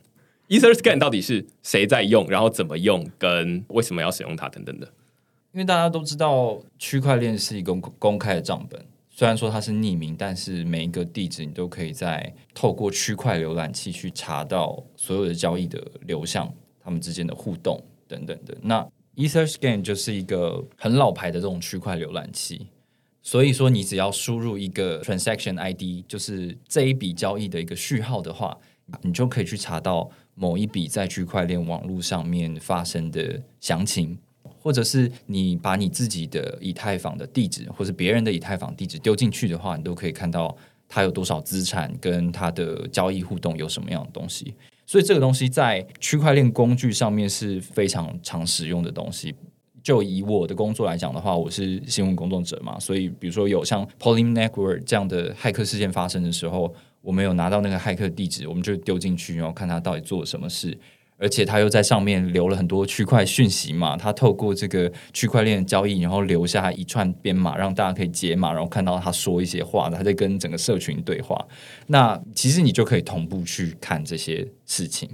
[0.48, 4.88] EtherScan 到底是谁在用，然后怎么用，跟为什么要使用它等等的。
[5.52, 16.50] 因为大家都知道，区块链是一个公开的账本，虽然说它是匿名，但是每一个地址你都可以在透过区块浏览器去查到所有的交易的流向，
[16.80, 18.58] 他们之间的互动等等的。
[18.62, 22.68] 那 EtherScan 就是一个很老牌的这种区块浏览器，
[23.30, 28.58] 所以说你只要输入一个 transaction ID，就是这一笔交易的一个序号的话，
[29.04, 34.18] 你就可以去查到某一笔在区块链网络上面发生的详情，
[34.58, 44.56] 或者是你把你自己的以太坊的地址，或是别人的以太坊地址丢进去的话，你都可以看到它有多少资产，跟它的交易互动有什么样的东西。
[44.88, 49.36] 所以这个东西在区块链工具上面是非常常使用的东西。
[49.90, 56.72] 就以我的工作来讲的话，我是新闻工作者嘛，所以比如说有像 Polym Network 这样的骇客事件发生的时候，
[57.02, 60.78] 我们有拿到那个骇客地址，我们就丢进去，然后看他到底做了什么事。
[61.18, 71.36] 而且他又在上面留了很多区块讯息嘛，他透过这个区块链交易，然后留下一串编码，让大家可以解码，然后看到他说一些话，他在跟整个社群对话。
[71.88, 75.10] 那其实你就可以同步去看这些事情。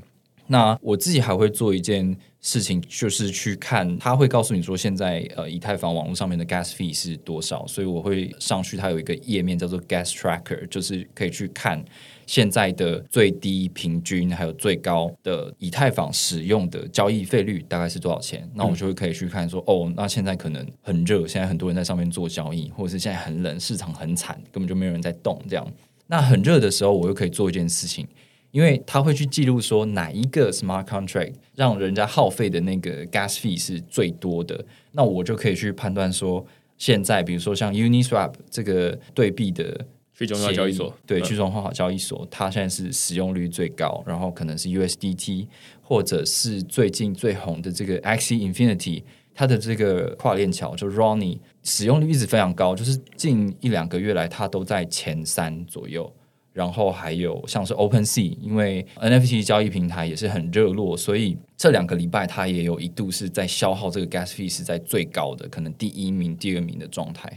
[0.47, 11.83] 那我自己还会做一件事情，就是去看，他会告诉你说现在呃以太坊网络上面的 gas fee 是多少，所以我会上去，它有一个页面叫做 gas tracker，就是可以去看。
[12.27, 18.49] 现在的最低平均还有最高的以太坊使用的交易费率大概是多少钱？
[18.55, 25.39] 那我就会可以去看说，哦，那现在可能很热，现在很多人在上面做交易，或者是现在很冷，市场很惨，根本就没有人在动。
[25.47, 25.67] 这样，
[26.07, 28.07] 那很热的时候，我又可以做一件事情，
[28.55, 34.63] 因为他会去记录说哪一个 smart contract 让人家耗费的那个 gas fee 是最多的，
[34.93, 36.45] 那我就可以去判断说，
[36.77, 39.85] 现在比如说像 Uniswap 这个对币的。
[40.17, 45.45] 去中心化交易所，对去中心化交易所，它现在是使用率最高，然后可能是 USDT，
[45.81, 56.09] 或者是最近最红的这个 Axie Infinity，它的这个跨链桥就 Ronnie 使用率一直非常高，就是近一两个月来它都在前三左右。
[56.55, 67.29] 然后还有像是 OpenSea，因为 NFT 交易平台也是很热络，所以这两个礼拜它也有一度是在消耗这个 Gas fee 是在最高的，可能第一名、第二名的状态。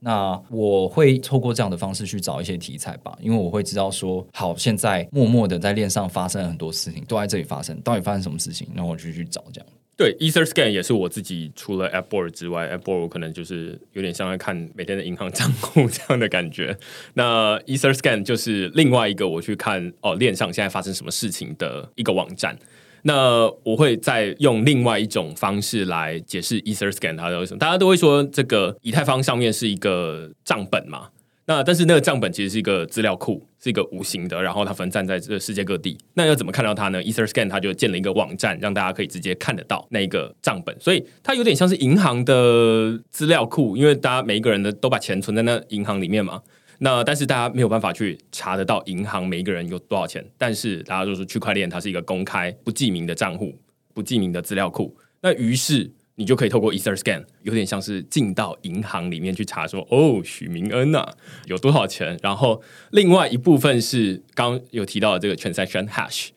[0.00, 8.66] 那我会透过这样的方式去找一些题材吧，因为我会知道说，好，现在默默的在链上发生了很多事情，都在这里发生，到底发生什么事情？
[8.74, 9.68] 然后我就去找这样。
[10.02, 16.76] 对，EtherScan 也是我自己除了 AppBoard 之外，AppBoard 可能就是有点像在看每天的银行账户这样的感觉。
[17.14, 22.58] 那 EtherScan 就是另外一个我去看哦链上现在发生什么事情的一个网站。
[23.02, 31.08] 那我会再用另外一种方式来解释 EtherScan 它的为什么，大家都会说这个以太坊上面是一个账本嘛？
[31.52, 35.98] 那但是那个账本其实是一个资料库，是一个无形的，然后它分散在这世界各地。
[36.14, 46.40] 那要怎么看到它呢？EtherScan 它就建了一个网站，让大家可以直接看得到那个账本，所以它有点像是银行的资料库，因为大家每一个人的都把钱存在那银行里面嘛。
[46.78, 53.54] 那但是大家没有办法去查得到银行每一个人有多少钱，但是大家都说区块链它是一个公开不记名的账户、
[53.92, 54.96] 不记名的资料库。
[55.20, 61.06] 那于是你就可以透过 EtherScan，有点像是进到银行里面去查，说哦，许明恩呐
[61.46, 62.18] 有多少钱。
[62.22, 66.28] 然后另外一部分是刚有提到的这个 Transaction Hash。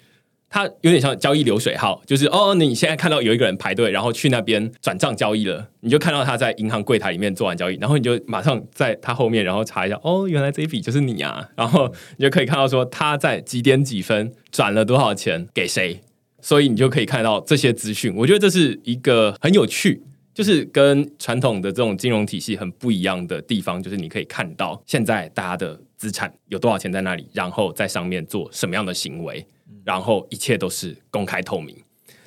[0.47, 15.99] 它有点像交易流水号，就是哦，你现在看到有一个人排队，然后去那边转账交易了，你就看到他在银行柜台里面做完交易，然后你就马上在他后面，然后查一下，哦，原来这一笔就是你啊，然后你就可以看到说他在几点几分转了多少钱给谁，
[16.45, 18.13] 所以你就可以看到这些资讯。
[18.15, 19.99] 我觉得这是一个很有趣，
[20.31, 29.43] 就是跟传统的这种金融体系很不一样的地方，就是你可以看到现在大家的资产有多少钱在那里，然后在上面做什么样的行为。
[29.83, 31.75] 然后一切都是公开透明。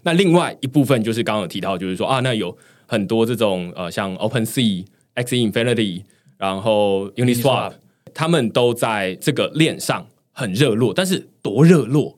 [0.02, 6.02] 那另外一部分就是刚刚有提到，就是说啊，那有很多这种呃，像 OpenSea、Axie Infinity，
[6.36, 7.74] 然后 Uniswap，
[8.12, 10.92] 他们都在这个链上很热络。
[10.92, 12.17] 但是多热络？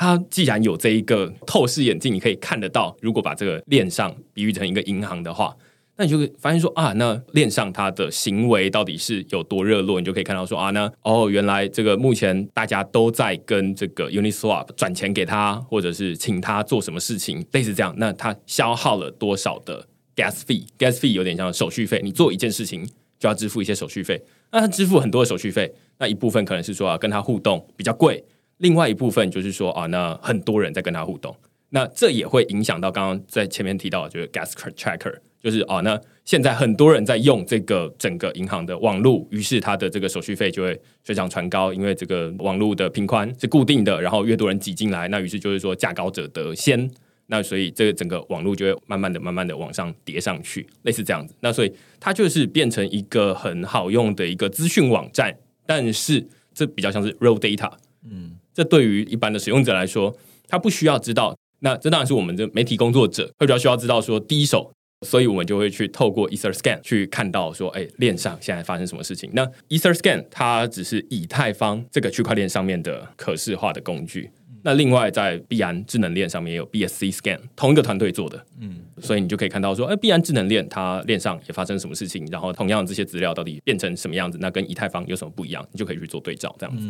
[0.00, 5.54] 它既然有这一个透视眼镜，你可以看得到，如果把这个链上比喻成一个银行的话。
[5.98, 10.00] 那你就会发现说啊，那链上它的行为到底是有多热络？
[10.00, 17.94] 你就可以看到说啊，那哦，原来这个目前大家都在跟这个 Uniswap 转钱给他，或者是请他做什么事情，类似这样。
[17.98, 19.86] 那他消耗了多少的
[20.16, 24.18] gas fee？gas fee 有点像手续费，你做一件事情就要支付一些手续费。
[24.50, 28.16] 那他支付很多的手续费，那一部分可能是说啊，跟他互动比较贵；
[28.60, 31.36] 另外一部分就是说啊，那很多人在跟他互动，
[31.68, 35.18] 那这也会影响到刚刚在前面提到就是 gas tracker。
[35.42, 46.90] 就是啊，那现在很多人在用这个整个银行的网络，于是它的这个手续费就会水涨船高，因为这个网络的频宽是固定的，然后越多人挤进来，那于是就是说价高者得先，
[47.28, 51.34] 那所以这个整个网络就会慢慢的、慢慢的往上叠上去，类似这样子。
[51.40, 55.34] 那所以它就是变成一个很好用的一个资讯网站，
[55.64, 57.72] 但是这比较像是 Real data，
[58.04, 60.16] 嗯，这对于一般的使用者来说，
[60.48, 64.72] 他不需要知道那这当然是我们的媒体工作者会比较需要知道说第一手。
[65.06, 69.30] 所以我们就会去透过 EtherScan 去看到说，哎，链上现在发生什么事情。
[69.32, 74.30] 那 EtherScan 它只是以太坊这个区块链上面的可视化的工具。
[74.62, 78.44] 那另外在币安智能链上面也有 BSC Scan，同一个团队做的。
[78.60, 86.86] 嗯，所以你就可以看到说，哎，币安智能链它链上也发生什么事情，然后同样这些资料到底变成什么样子，那跟以太坊有什么不一样，你就可以去做对照，这样子。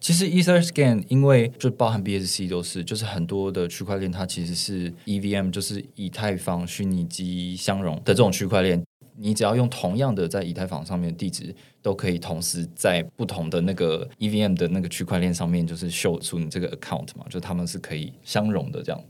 [0.00, 8.82] 其实 EtherScan 因为就包含 BSC 都是，就是很多的区块链它其实是 EVM，就是以太坊虚拟机相容的这种区块链。
[9.20, 19.04] 你只要用同样的在以太坊上面的地址，都可以同时在不同的那个 EVM 的那个区块链上面，就是秀出你这个 account 嘛，就他们是可以相容的这样。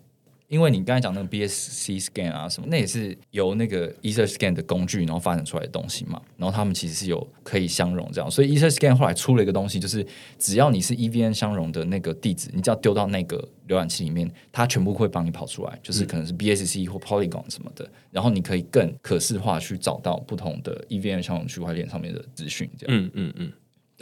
[0.49, 6.21] 因为你刚才讲那个 BSC scan 啊什么，那也是由那个 EtherScan 的工具然后发展出来的东西嘛。
[6.37, 10.05] 然后他们其实是有可以相容这样，所以 EtherScan 后来出了一个东西，就是
[10.39, 17.89] 只要你是 EVM 相容的那个地址，你只要丢到那个浏览器里面，它全部会帮你跑出来，就是可能是 BSC 或 Polygon 什么的。
[18.11, 22.97] 然后你可以更可视化去找到不同的 EVM 相容区块链上面的资讯，这样。
[22.97, 23.53] 嗯嗯嗯。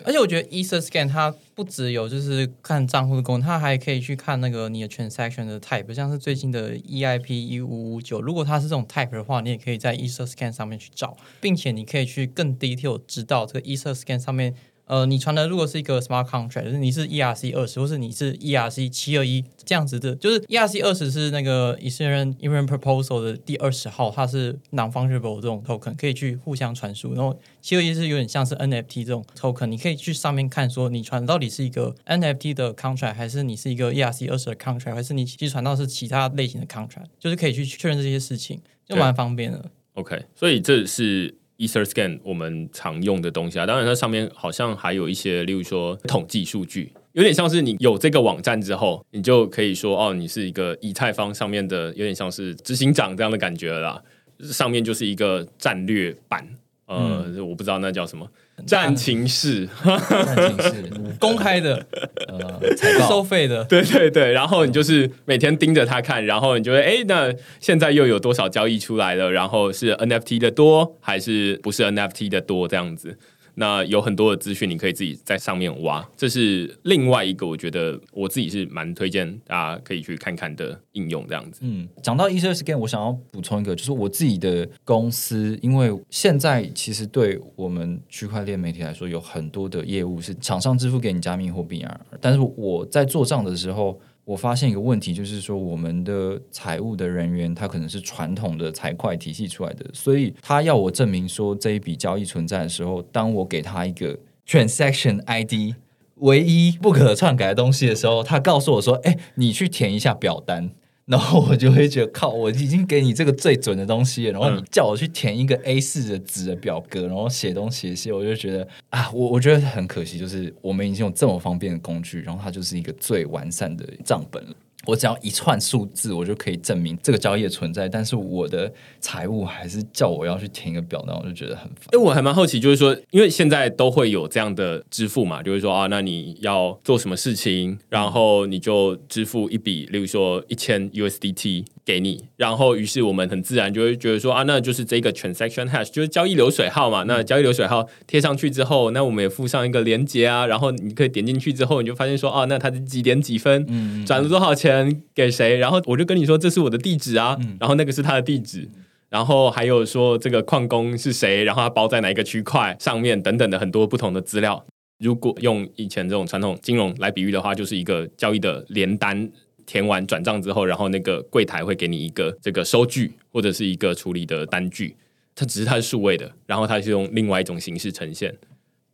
[0.05, 14.19] 而且我觉得 EtherScan 它不只有就是看账户的功能，它还可以去看那个你的 transaction 的 type，像是最近的 EIP 一五五九，如果它是这种 type 的话，你也可以在 EtherScan 上面去找，并且你可以去更 detail 知道这个 EtherScan
[14.19, 14.55] 上面。
[14.87, 27.15] 呃，你传的如果是一个 smart contract，就是你是 ERC 二十，或是你是 ERC 七二一这样子的，就是 ERC 二十是那个 Ethereum Ethereum Proposal 的第二十号，它是 non-fungible 这种 token，可以去互相传输。
[27.15, 39.69] 然后七二一是有点像是 NFT 这种 token，你可以去上面看说你传到底是一个 NFT 的 contract，还是你是一个 ERC 二十的 contract，还是你其实传到是其他类型的 contract，就是可以去确认这些事情，就蛮方便的。
[39.95, 41.35] OK，所以这是。
[41.59, 54.03] EtherScan 我们常用的东西啊，当然它上面好像还有一些，例如说统计数据，有点像是你有这个网站之后，你就可以说哦，你是一个以太坊上面的，有点像是执行长这样的感觉啦。
[54.43, 56.47] 上面就是一个战略版，
[56.87, 58.29] 呃，我不知道那叫什么。
[58.67, 60.85] 战情室，战情室
[61.21, 61.85] 公开的，
[62.27, 62.61] 呃，
[63.07, 64.33] 收费的，对对对。
[64.33, 67.31] 然后你就是每天盯着它看，然后你就会，哎，那
[67.61, 69.31] 现在又有多少交易出来了？
[69.31, 72.67] 然后是 NFT 的多还是不是 NFT 的多？
[72.67, 73.19] 这样子。
[73.59, 81.61] 那有很多的资讯，你可以自己在上面挖，这是另外一个我觉得我自己是蛮推荐大家可以去看看的应用，这样子。
[81.63, 93.99] 嗯，讲到 EtherScan，我想要补充一个，就是我自己的公司，因为现在其实对我们区块链媒体来说，有很多的业务是厂商支付给你加密货币啊，但是我在做账的时候。
[94.27, 105.77] 我发现一个问题，就是说我们的财务的人员，他可能是传统的财会体系出来的，所以他要我证明说这一笔交易存在的时候，当我给他一个 transaction ID
[106.17, 110.71] 唯一不可篡改的东西的时候，他告诉我说：“哎，你去填一下表单。”
[111.07, 124.51] 然后我就会觉得靠，我已经给你这个最准的东西，然后你叫我去填一个 A 四的纸的表格，然后写东写西，我就觉得啊，我我觉得很可惜，就是我们已经有这么方便的工具，然后它就是一个最完善的账本了。
[124.87, 127.89] 我只要一串数字，我就可以证明这个交易的存在。
[127.89, 131.89] 但是我的财务还是叫我要去填一个表，那我就觉得很烦。
[131.93, 147.05] 哎，我还蛮好奇，就是说，因为现在都会有这样的支付嘛，就是说啊，那你要做什么事情，然后你就支付一笔，例如说一千 USDT 给你，然后于是我们很自然就会觉得说啊，那就是这个 transaction hash，就是交易流水号嘛。
[147.05, 153.65] 那交易流水号贴上去之后，那我们也附上一个连接啊，然后你可以点进去之后，你就发现说啊，那它是几点几分，
[154.05, 155.01] 转了多少钱。
[155.15, 155.57] 给谁？
[155.57, 158.69] 然后我就跟你说这是我的地址啊，然后那个是他的地址，
[159.09, 164.65] 然后还有说这个矿工是谁，然后他包在哪一个区块上面等等的很多不同的资料。
[164.99, 169.31] 如果用以前这种传统金融来比喻的话，就是一个交易的连单
[169.67, 174.97] 填完转账之后，然后那个柜台会给你一个这个收据或者是一个处理的单据，
[175.35, 178.35] 它只是它是数位的，然后它是用另外一种形式呈现。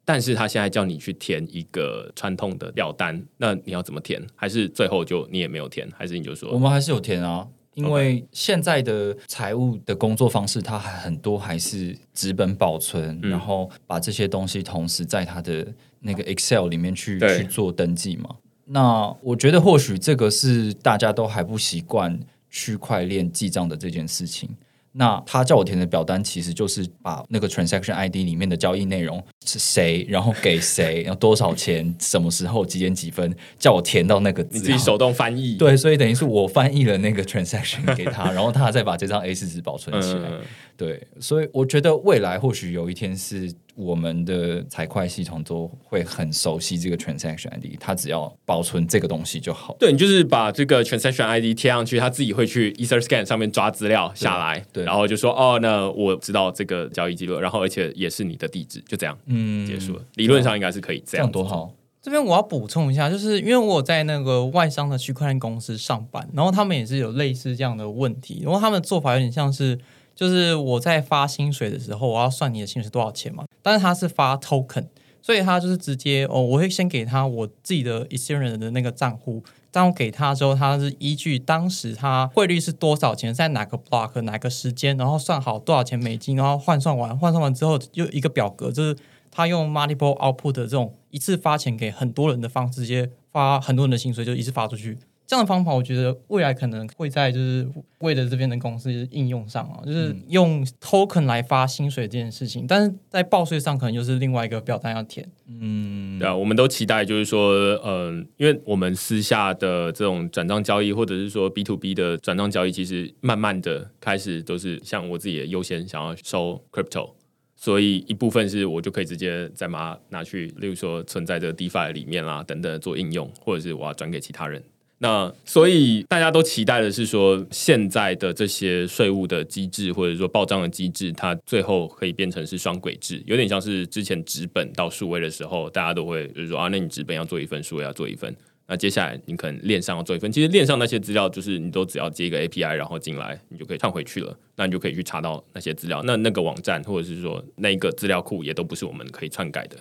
[0.05, 4.20] 但是他现在叫你去填一个传统的表单，那你要怎么填？
[4.35, 5.89] 还是最后就你也没有填？
[5.97, 7.47] 还是你就说我们还是有填啊？
[7.75, 18.29] 因为现在的财务的工作方式，它还很多还是纸本保存，然后把这些东西同时在它的那个 Excel 里面去去做登记嘛。
[18.67, 22.19] 那我觉得或许这个是大家都还不习惯
[22.51, 24.49] 区块链记账的这件事情。
[24.95, 35.57] 那他叫我填的表单，其实就是把那个 transaction ID 里面的交易内容是谁，然后给谁，然后多少钱，什么时候几点几分，叫我填到那个你自己手动翻译。
[35.57, 40.31] 对，所以等于是我翻译了那个 transaction 给他，然后他再把这张 A 四纸保存起来。
[40.77, 49.75] 对，所以我觉得未来或许有一天是我们的财会系统都会很熟悉这个 transaction ID，它只要保存这个东西就好。
[49.79, 60.03] 对你就是把这个 transaction ID 贴上去，它自己会去 EtherScan 上面抓资料下来，对然后就说哦，那我知道这个交易记录，然后而且也是你的地址，就这样，嗯，结束了。
[60.16, 61.73] 理论上应该是可以这这样样多好。
[62.03, 69.79] 这边我要补充一下，就是因为我在那个外商的区块链公司上班，然后他们也是有类似这样的问题，然后他们的做法有点像是，
[70.15, 74.87] 就是我在发薪水的时候，我要算你的薪水多少钱嘛，但是他是发 token，
[75.21, 88.97] 所以他就是直接哦，我会先给他我自己的 Ethereum 的那个账户，账户给他之后，他是依据当时他汇率是多少钱，在哪个 block 哪个时间，然后算好多少钱美金，然后换算完，换算完之后就一个表格，就是
[89.31, 94.99] 他用 multiple output 的这种一次发钱给很多人的方式，直接发很多人的薪水，就一次发出去。
[95.33, 97.66] 这样的方法，我觉得未来可能会在就是
[98.01, 105.26] 为了这边的公司应用上啊，就是用 token 来发薪水这件事情，但是在报税上可能就是另外一个表单要填。
[105.47, 107.51] 嗯，对啊，我们都期待就是说，
[107.83, 117.12] 嗯、因为我们私下的这种转账交易，或者是说 B to B 的转账交易，其实慢慢的开始都是像我自己也优先想要收 crypto，
[117.57, 124.62] 所以一部分是我就可以直接再把它拿去，例如说存在这个 DeFi 里面啦，等等做应用，或者是我要转给其他人。
[125.03, 138.33] 那所以大家都期待的是说，现在的这些税务的机制或者说报账的机制，它最后可以变成是双轨制，有点像是之前纸本到数位的时候，大家都会就是说啊，那你纸本要做一份，数位要做一份。
[138.69, 144.39] 那接下来你可能链上要做一份，其实链上那些资料就是你都只要接一个 API，然后进来，你就可以串回去了。
[144.55, 146.01] 那你就可以去查到那些资料。
[146.05, 149.77] 那那个网站或者是说那个资料库也都不是我们可以篡改的。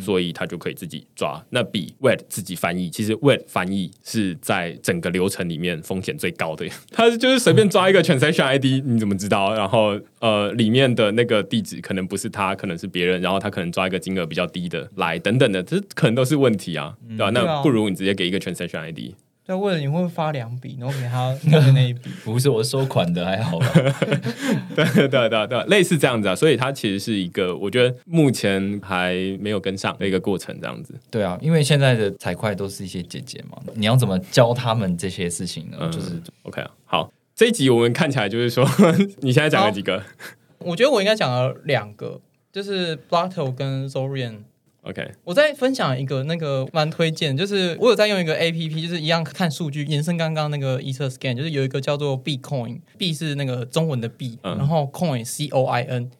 [0.00, 6.66] 所以他就可以自己抓，那比 Wet 自己翻译，其实 Wet 翻译是在整个流程里面风险最高的。
[6.90, 9.54] 他就是随便抓一个 transaction ID，你怎么知道？
[9.54, 19.14] 然后呃，里面的那个地址可能不是他，可能是别人，然后他可能抓一个金额比较低的来，等等的，这可能都是问题啊，对吧、那不如你直接给一个 transaction ID。
[19.46, 22.10] 对，为了你会发两笔，然后给他 那个那一笔。
[22.24, 23.68] 不是我收款的还好吧？
[24.74, 30.92] 对对对对对，类似这样子啊，所以它其实是一个我觉得目前还没有跟上的一个过程，这样子。
[31.10, 35.76] 对啊，因为现在的财会都是一些姐姐嘛，你要怎么教他们这些事情呢？
[35.80, 38.68] 嗯就是 OK 啊，好，这一集我们看起来就是说，
[39.22, 40.02] 你现在讲了几个
[40.58, 42.20] 我觉得我应该讲了两个，
[42.52, 44.38] 就是 Blatto 跟 Zorian。
[44.88, 56.10] ？OK，我再分享一个那个蛮推荐，就是我有在用一个 A P P，就是一样看数据，延伸刚刚那个 Ether Scan，就是有一个叫做 Bitcoin，B 是那个中文的 B，、嗯然后 Coin C O I N，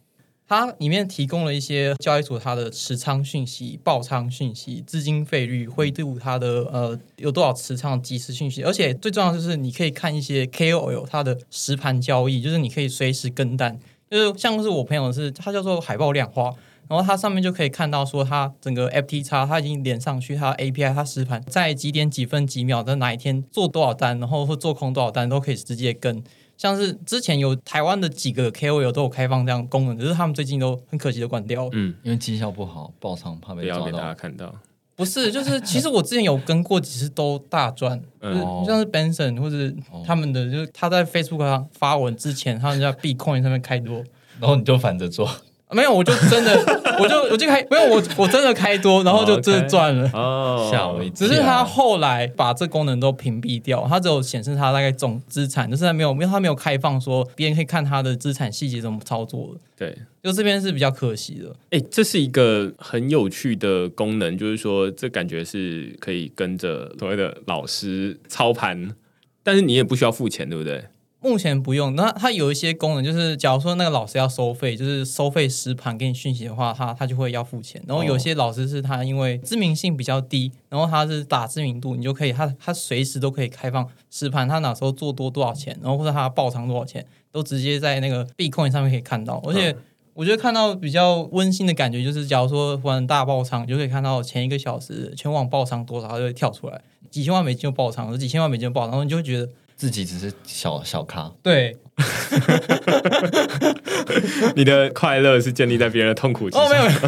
[0.49, 13.79] 它里面提供了一些交易所它的持仓讯息、爆仓讯息、资金费率、灰度它的呃有多少持仓的即时讯息，而且最重要的就是你可以看一些 K O L 它的实盘交易，就是你可以随时跟单，
[14.11, 16.53] 就是像是我朋友是他叫做海报量化。
[16.89, 26.23] 然后它上面就可以看到说，它整个 FT 叉它已经连上去，它 API 它实盘在几点几分几秒的哪一天做多少单，然后或做空多少单都可以直接跟。
[26.57, 31.71] 像是之前有台湾的几个 KOL 都有开放这样功能，只是他们最近都很可惜的关掉了。
[31.75, 34.15] 嗯，因为绩效不好，爆仓怕被抓不要给大家。
[34.15, 34.55] 看到。
[34.95, 39.71] 不是，就是其实我之前有跟过几次都大赚，就是哦像是 Benson 或者
[40.07, 44.03] 他们的，就是他在 Facebook 上发文之前，他们在 Bitcoin 上面开多。
[44.41, 45.29] 然后你就反着做，
[45.73, 46.55] 没有，我就真的，
[47.03, 50.09] 我就我就开，没有我我真的开多，然后就真的赚了。
[50.13, 51.27] 哦，吓我一跳。
[51.27, 61.55] 只是他后来把这功能都屏蔽掉，他只有显示他大概总资产，就是他没有，因为他没有开放说别人可以看他的资产细节怎么操作的，对，就这边是比较可惜的。
[61.71, 68.95] 哎、这是一个很有趣的功能，就是说，这感觉是可以跟着所谓的老师操盘，
[69.43, 70.85] 但是你也不需要付钱，对不对？
[71.27, 77.83] 目前不用，那它有一些功能，就是假如说那个老师要收费，就是收费实盘给你讯息的话，他他就会要付钱。
[77.87, 89.77] 然后有些老师是他因为知名性比较低，然后他是打知名度，你就可以他他随时都可以开放实盘，他哪时候做多多少钱，然后或者他爆仓多少钱，都直接在那个 Bitcoin 上面可以看到，而且。
[90.17, 99.47] 我觉得看到比较温馨的感觉，就是假如说忽然大爆仓，你就可以看到前一个小时全网爆仓多少，它就会跳出来，几千万美金就爆仓，几千万美金就爆仓，然后你就会觉得，
[99.77, 101.77] 自己只是小小咖，对，
[104.57, 106.65] 你的快乐是建立在别人的痛苦之上。
[106.65, 107.01] 哦，没有，没有，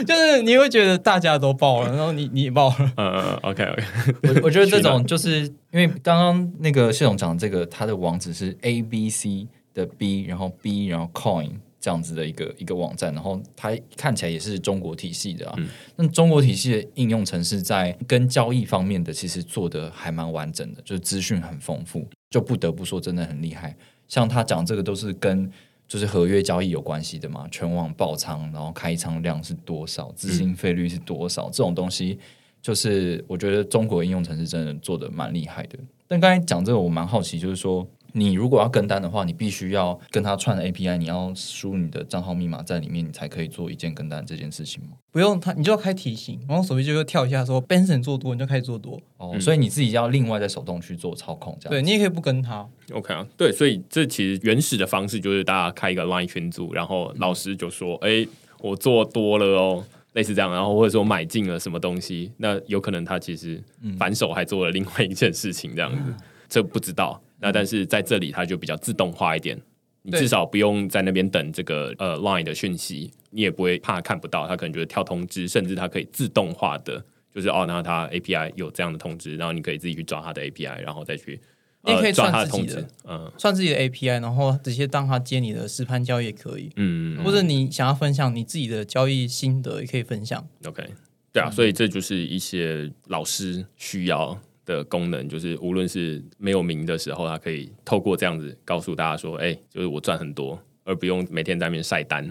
[0.06, 3.82] 就是你会觉得大家都爆了，然后你你也爆了，嗯，OK OK，
[4.22, 11.50] 我我觉得这种就是因为刚刚那个系统讲这个，它的网址是 A B C 的 B，然后 B，然后 Coin
[11.80, 15.56] 这样子的一个一个网站，然后它看起来也是中国体系的啊。
[15.96, 23.76] 那中国体系的应用程式在跟交易方面的其实做的还蛮完整的，就是资讯很丰富，就不得不说真的很厉害。
[24.08, 25.50] 像他讲这个都是跟
[25.86, 32.18] 就是合约交易有关系的嘛，全网爆仓，然后开仓量是多少，资金费率是多少，这种东西，
[32.60, 35.78] 就是我觉得中国应用程式真的做的蛮厉害的。
[36.06, 37.86] 但刚才讲这个，我蛮好奇，就是说。
[38.18, 44.90] 你如果要跟单的话，你必须要跟他串 API，你要输你的账号密码在里面，你才可以做一键跟单这件事情吗？
[45.10, 49.00] 不用，他你就要开提醒，然后手机就会跳一下说 Benson 做多，你就开始做多。
[49.16, 51.70] 哦，所以你自己要另外在手动去做操控，这样。
[51.70, 52.66] 对你也可以不跟他。
[52.92, 58.26] OK 啊，对，所以这其实原始的方式就是大家开一个 Line 群组，然后老师就说：“哎，
[58.60, 63.62] 我做多了哦。”类似这样，然后或者说买进了什么东西，那有可能他其实
[63.98, 66.14] 反手还做了另外一件事情，这样子，
[66.48, 67.22] 这不知道。
[67.40, 69.56] 那但是在这里，它就比较自动化一点，
[70.02, 77.00] 你至少不用在那边等这个呃 line 的讯息，你也不会怕看不到，它可能就是跳通知，甚至它可以自动化的，
[77.32, 81.40] 就是哦，那它 API 有这样的通知，然后你可以自己去抓它的 API，然后再去，
[81.84, 90.44] 你可以串自己的，嗯，算自己的 API，然后直接当它接你的实盘交易也可以，嗯，或者你想要分享你自己的交易心得，也可以分享。
[90.64, 90.84] OK，
[91.32, 94.36] 对啊，所以这就是一些老师需要。
[94.68, 102.22] 的功能就是，无论是没有名的时候，它可以透过这样子告诉大家说：“哎，就是我赚很多，而不用每天在那边晒单。”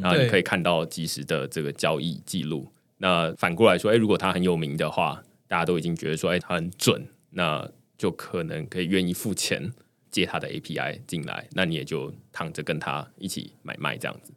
[0.00, 2.66] 然后你可以看到及时的这个交易记录。
[2.96, 7.06] 那反过来说，哎，如果他很有名的话，大家都已经觉得说：“哎，他很准。”
[7.36, 9.70] 那就可能可以愿意付钱
[10.10, 14.32] 借他的 API 进来，那你也就躺着跟他一起买卖这样子。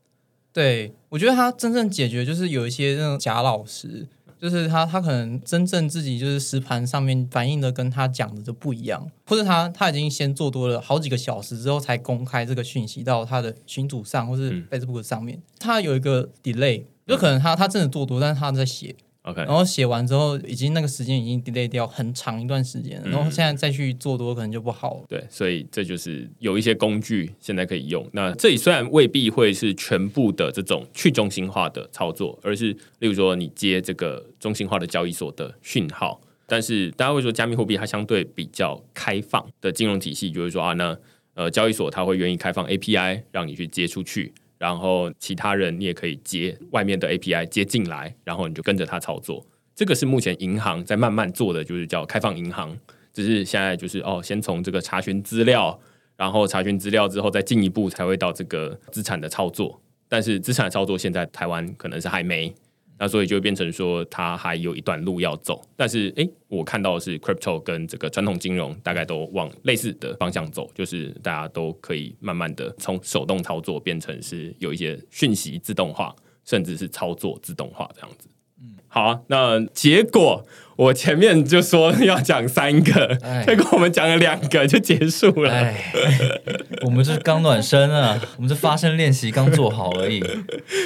[0.51, 4.07] 对，我觉得他真正解决就是有一些那种假老师。
[4.39, 18.95] 就是他，他可能真正自己就是实盘上面反映的跟他讲的就不一样，或者他他已经先做多了好几个小时之后才公开这个讯息到他的群组上或是 Facebook 上面，他有一个 delay，就可能他他真的做多，但是他在写。
[19.27, 25.05] OK，然后写完之后，已经那个时间已经 delay 掉很长一段时间，然后现在再去做多可能就不好了。
[25.09, 28.07] 对，所以这就是有一些工具现在可以用。
[28.13, 40.97] 那这里虽然未必会是全部的这种去中心化的操作，而是例如说你接这个中心化的交易所的讯号，但是大家会说加密货币它相对比较开放的金融体系，就是说啊，那
[41.33, 44.33] 呃交易所它会愿意开放 API 让你去接出去。
[44.57, 49.45] 然后其他人你也可以接外面的 API 接进来，然后你就跟着他操作。
[49.75, 52.77] 这个是目前银行在慢慢做的，就是叫开放银行。
[53.13, 55.79] 只是现在就是哦，先从这个查询资料，
[56.15, 59.81] 然后查询资料之后再进一步才会到这个资产的操作。
[60.07, 62.53] 但是资产操作现在台湾可能是还没。
[62.99, 65.61] 那所以就变成说，它还有一段路要走。
[65.75, 78.27] 但是，哎，我看到的是 crypto 跟这个传统金融大概都往类似的方向走，就是大家都可以慢慢的从手动操作变成是有一些讯息自动化，甚至是操作自动化这样子。
[78.59, 79.21] 嗯，好啊。
[79.27, 80.43] 那结果
[80.75, 85.73] 我前面就说要讲三个，结果我们讲了两个就结束了。
[86.81, 90.23] 我们是刚暖身啊，我们是发声练习刚做好而已，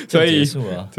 [0.10, 0.90] 所以结束了。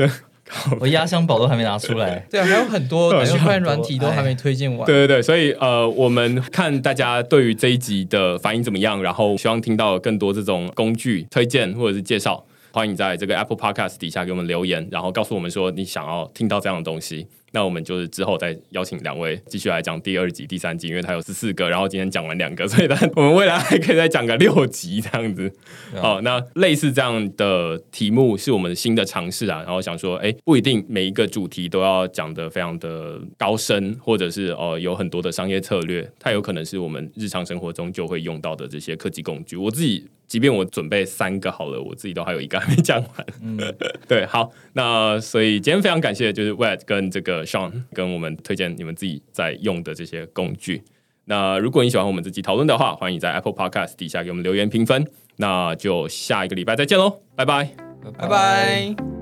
[0.70, 0.78] 对。
[0.80, 4.86] 我压箱宝都还没拿出来，对啊，还有很多区块软体都还没推荐完。
[4.86, 17.26] 对对对，所以呃，我们看大家对于这一集的反应怎么样，然后希望听到更多这种工具推荐或者是介绍，欢迎在这个 Apple Podcast 底下给我们留言，然后告诉我们说你想要听到这样的东西。
[17.52, 25.52] 那我们就是之后再邀请两位继续来讲第二集、第三集，因为它有十四个，然后今天讲完两个， 所以呢我们未来还可以再讲个六集这样子。
[25.96, 39.56] 好，那类似这样的题目是我们新的尝试啊，然后想说，哎，不一定每一个主题都要讲的非常的高深，或者是哦有很多的商业策略，它有可能是我们日常生活中就会用到的这些科技工具。
[39.56, 40.06] 我自己。
[40.26, 43.26] 即便我准备三个好了，我自己都还有一个还没讲完。
[43.42, 43.58] 嗯，
[44.08, 50.82] 对，好，那所以今天非常感谢，就是 Wet 跟这个 Sean 跟我们推荐你们自己在用的这些工具。
[51.26, 55.06] 那如果你喜欢我们这期讨论的话，欢迎在 Apple Podcast 底下给我们留言评分。
[55.36, 57.70] 那就下一个礼拜再见喽，拜拜，
[58.18, 59.21] 拜拜。